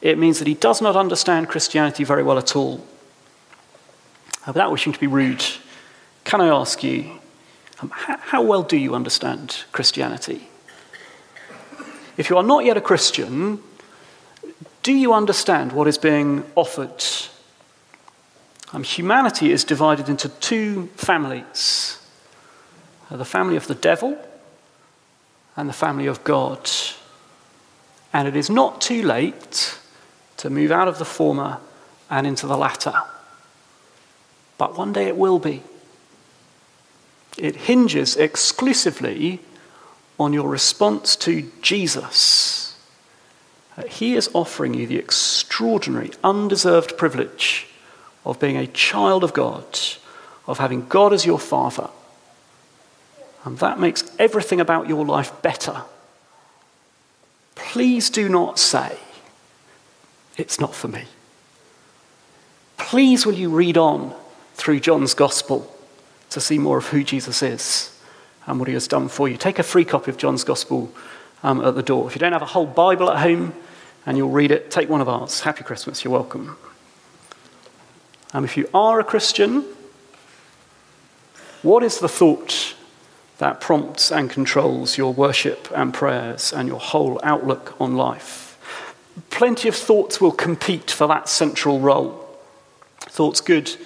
it 0.00 0.16
means 0.16 0.38
that 0.38 0.48
he 0.48 0.54
does 0.54 0.80
not 0.80 0.96
understand 0.96 1.50
Christianity 1.50 2.02
very 2.02 2.22
well 2.22 2.38
at 2.38 2.56
all. 2.56 2.86
Without 4.46 4.72
wishing 4.72 4.94
to 4.94 4.98
be 4.98 5.06
rude, 5.06 5.44
can 6.24 6.40
I 6.40 6.48
ask 6.48 6.82
you, 6.82 7.18
um, 7.82 7.92
how 7.94 8.40
well 8.40 8.62
do 8.62 8.78
you 8.78 8.94
understand 8.94 9.64
Christianity? 9.70 10.48
If 12.16 12.30
you 12.30 12.38
are 12.38 12.42
not 12.42 12.64
yet 12.64 12.78
a 12.78 12.80
Christian, 12.80 13.62
do 14.90 14.96
you 14.96 15.12
understand 15.14 15.72
what 15.72 15.86
is 15.86 15.98
being 15.98 16.44
offered 16.56 17.04
um, 18.72 18.82
humanity 18.82 19.52
is 19.52 19.64
divided 19.64 20.08
into 20.08 20.28
two 20.28 20.86
families 20.96 21.98
uh, 23.10 23.16
the 23.16 23.24
family 23.24 23.56
of 23.56 23.66
the 23.66 23.74
devil 23.74 24.18
and 25.56 25.68
the 25.68 25.74
family 25.74 26.06
of 26.06 26.22
God. 26.24 26.70
And 28.12 28.26
it 28.26 28.36
is 28.36 28.50
not 28.50 28.80
too 28.80 29.02
late 29.02 29.78
to 30.38 30.50
move 30.50 30.70
out 30.70 30.88
of 30.88 30.98
the 30.98 31.04
former 31.04 31.58
and 32.08 32.26
into 32.26 32.46
the 32.46 32.56
latter. 32.56 32.94
But 34.58 34.76
one 34.76 34.92
day 34.92 35.06
it 35.06 35.16
will 35.16 35.38
be. 35.38 35.62
It 37.36 37.56
hinges 37.56 38.16
exclusively 38.16 39.40
on 40.18 40.32
your 40.32 40.48
response 40.48 41.16
to 41.16 41.50
Jesus. 41.62 42.69
He 43.88 44.14
is 44.14 44.30
offering 44.34 44.74
you 44.74 44.86
the 44.86 44.98
extraordinary, 44.98 46.10
undeserved 46.22 46.98
privilege 46.98 47.66
of 48.24 48.38
being 48.38 48.56
a 48.56 48.66
child 48.66 49.24
of 49.24 49.32
God, 49.32 49.78
of 50.46 50.58
having 50.58 50.86
God 50.88 51.12
as 51.12 51.24
your 51.24 51.38
Father. 51.38 51.88
And 53.44 53.58
that 53.58 53.80
makes 53.80 54.10
everything 54.18 54.60
about 54.60 54.88
your 54.88 55.06
life 55.06 55.32
better. 55.40 55.82
Please 57.54 58.10
do 58.10 58.28
not 58.28 58.58
say, 58.58 58.98
it's 60.36 60.60
not 60.60 60.74
for 60.74 60.88
me. 60.88 61.04
Please, 62.76 63.24
will 63.24 63.34
you 63.34 63.50
read 63.50 63.78
on 63.78 64.14
through 64.54 64.80
John's 64.80 65.14
Gospel 65.14 65.72
to 66.30 66.40
see 66.40 66.58
more 66.58 66.78
of 66.78 66.88
who 66.88 67.04
Jesus 67.04 67.42
is 67.42 67.98
and 68.46 68.58
what 68.58 68.68
he 68.68 68.74
has 68.74 68.88
done 68.88 69.08
for 69.08 69.28
you? 69.28 69.36
Take 69.36 69.58
a 69.58 69.62
free 69.62 69.84
copy 69.84 70.10
of 70.10 70.16
John's 70.16 70.44
Gospel 70.44 70.92
um, 71.42 71.64
at 71.64 71.74
the 71.74 71.82
door. 71.82 72.06
If 72.06 72.14
you 72.14 72.18
don't 72.18 72.32
have 72.32 72.42
a 72.42 72.46
whole 72.46 72.66
Bible 72.66 73.10
at 73.10 73.18
home 73.18 73.54
and 74.06 74.16
you'll 74.16 74.30
read 74.30 74.50
it, 74.50 74.70
take 74.70 74.88
one 74.88 75.00
of 75.00 75.08
ours. 75.08 75.40
Happy 75.40 75.64
Christmas, 75.64 76.04
you're 76.04 76.12
welcome. 76.12 76.56
And 78.32 78.44
if 78.44 78.56
you 78.56 78.68
are 78.72 79.00
a 79.00 79.04
Christian, 79.04 79.64
what 81.62 81.82
is 81.82 81.98
the 81.98 82.08
thought 82.08 82.74
that 83.38 83.60
prompts 83.60 84.12
and 84.12 84.30
controls 84.30 84.96
your 84.96 85.12
worship 85.12 85.68
and 85.74 85.92
prayers 85.92 86.52
and 86.52 86.68
your 86.68 86.80
whole 86.80 87.20
outlook 87.22 87.74
on 87.80 87.96
life? 87.96 88.46
Plenty 89.30 89.68
of 89.68 89.74
thoughts 89.74 90.20
will 90.20 90.32
compete 90.32 90.90
for 90.90 91.06
that 91.08 91.28
central 91.28 91.80
role. 91.80 92.26
Thoughts 93.00 93.40
good, 93.40 93.76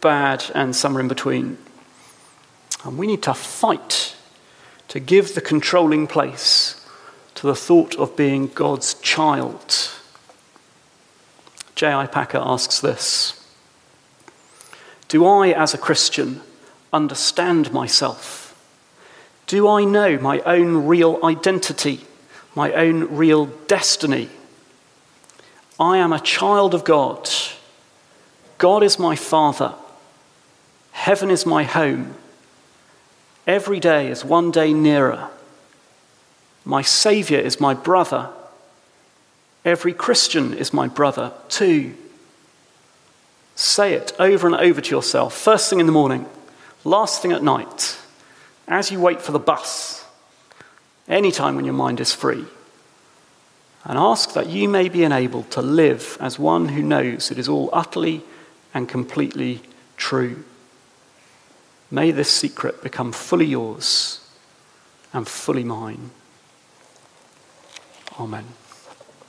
bad, 0.00 0.44
and 0.54 0.74
somewhere 0.74 1.02
in 1.02 1.08
between. 1.08 1.58
And 2.84 2.96
we 2.96 3.06
need 3.06 3.22
to 3.24 3.34
fight 3.34 4.16
to 4.88 4.98
give 4.98 5.34
the 5.34 5.40
controlling 5.40 6.06
place 6.06 6.79
to 7.40 7.46
the 7.46 7.56
thought 7.56 7.96
of 7.96 8.14
being 8.16 8.48
God's 8.48 8.92
child. 8.92 9.90
J.I. 11.74 12.06
Packer 12.06 12.36
asks 12.36 12.80
this 12.80 13.42
do 15.08 15.26
I, 15.26 15.48
as 15.48 15.72
a 15.72 15.78
Christian, 15.78 16.42
understand 16.92 17.72
myself? 17.72 18.54
Do 19.46 19.66
I 19.66 19.84
know 19.84 20.18
my 20.18 20.40
own 20.40 20.86
real 20.86 21.18
identity, 21.24 22.02
my 22.54 22.74
own 22.74 23.16
real 23.16 23.46
destiny? 23.46 24.28
I 25.80 25.96
am 25.96 26.12
a 26.12 26.20
child 26.20 26.74
of 26.74 26.84
God. 26.84 27.26
God 28.58 28.82
is 28.82 28.98
my 28.98 29.16
Father. 29.16 29.72
Heaven 30.92 31.30
is 31.30 31.46
my 31.46 31.62
home. 31.64 32.16
Every 33.46 33.80
day 33.80 34.08
is 34.08 34.26
one 34.26 34.50
day 34.50 34.74
nearer. 34.74 35.30
My 36.64 36.82
Saviour 36.82 37.40
is 37.40 37.60
my 37.60 37.74
brother. 37.74 38.30
Every 39.64 39.92
Christian 39.92 40.54
is 40.54 40.72
my 40.72 40.88
brother 40.88 41.32
too. 41.48 41.94
Say 43.54 43.92
it 43.94 44.12
over 44.18 44.46
and 44.46 44.56
over 44.56 44.80
to 44.80 44.90
yourself, 44.90 45.34
first 45.36 45.68
thing 45.68 45.80
in 45.80 45.86
the 45.86 45.92
morning, 45.92 46.26
last 46.84 47.20
thing 47.20 47.32
at 47.32 47.42
night, 47.42 47.98
as 48.66 48.90
you 48.90 49.00
wait 49.00 49.20
for 49.20 49.32
the 49.32 49.38
bus, 49.38 50.04
anytime 51.08 51.56
when 51.56 51.66
your 51.66 51.74
mind 51.74 52.00
is 52.00 52.14
free. 52.14 52.46
And 53.84 53.98
ask 53.98 54.32
that 54.34 54.48
you 54.48 54.68
may 54.68 54.88
be 54.88 55.04
enabled 55.04 55.50
to 55.52 55.62
live 55.62 56.16
as 56.20 56.38
one 56.38 56.68
who 56.68 56.82
knows 56.82 57.30
it 57.30 57.38
is 57.38 57.48
all 57.48 57.70
utterly 57.72 58.22
and 58.72 58.88
completely 58.88 59.62
true. 59.96 60.44
May 61.90 62.12
this 62.12 62.30
secret 62.30 62.82
become 62.82 63.12
fully 63.12 63.46
yours 63.46 64.20
and 65.12 65.26
fully 65.26 65.64
mine. 65.64 66.10
Amen. 68.20 68.59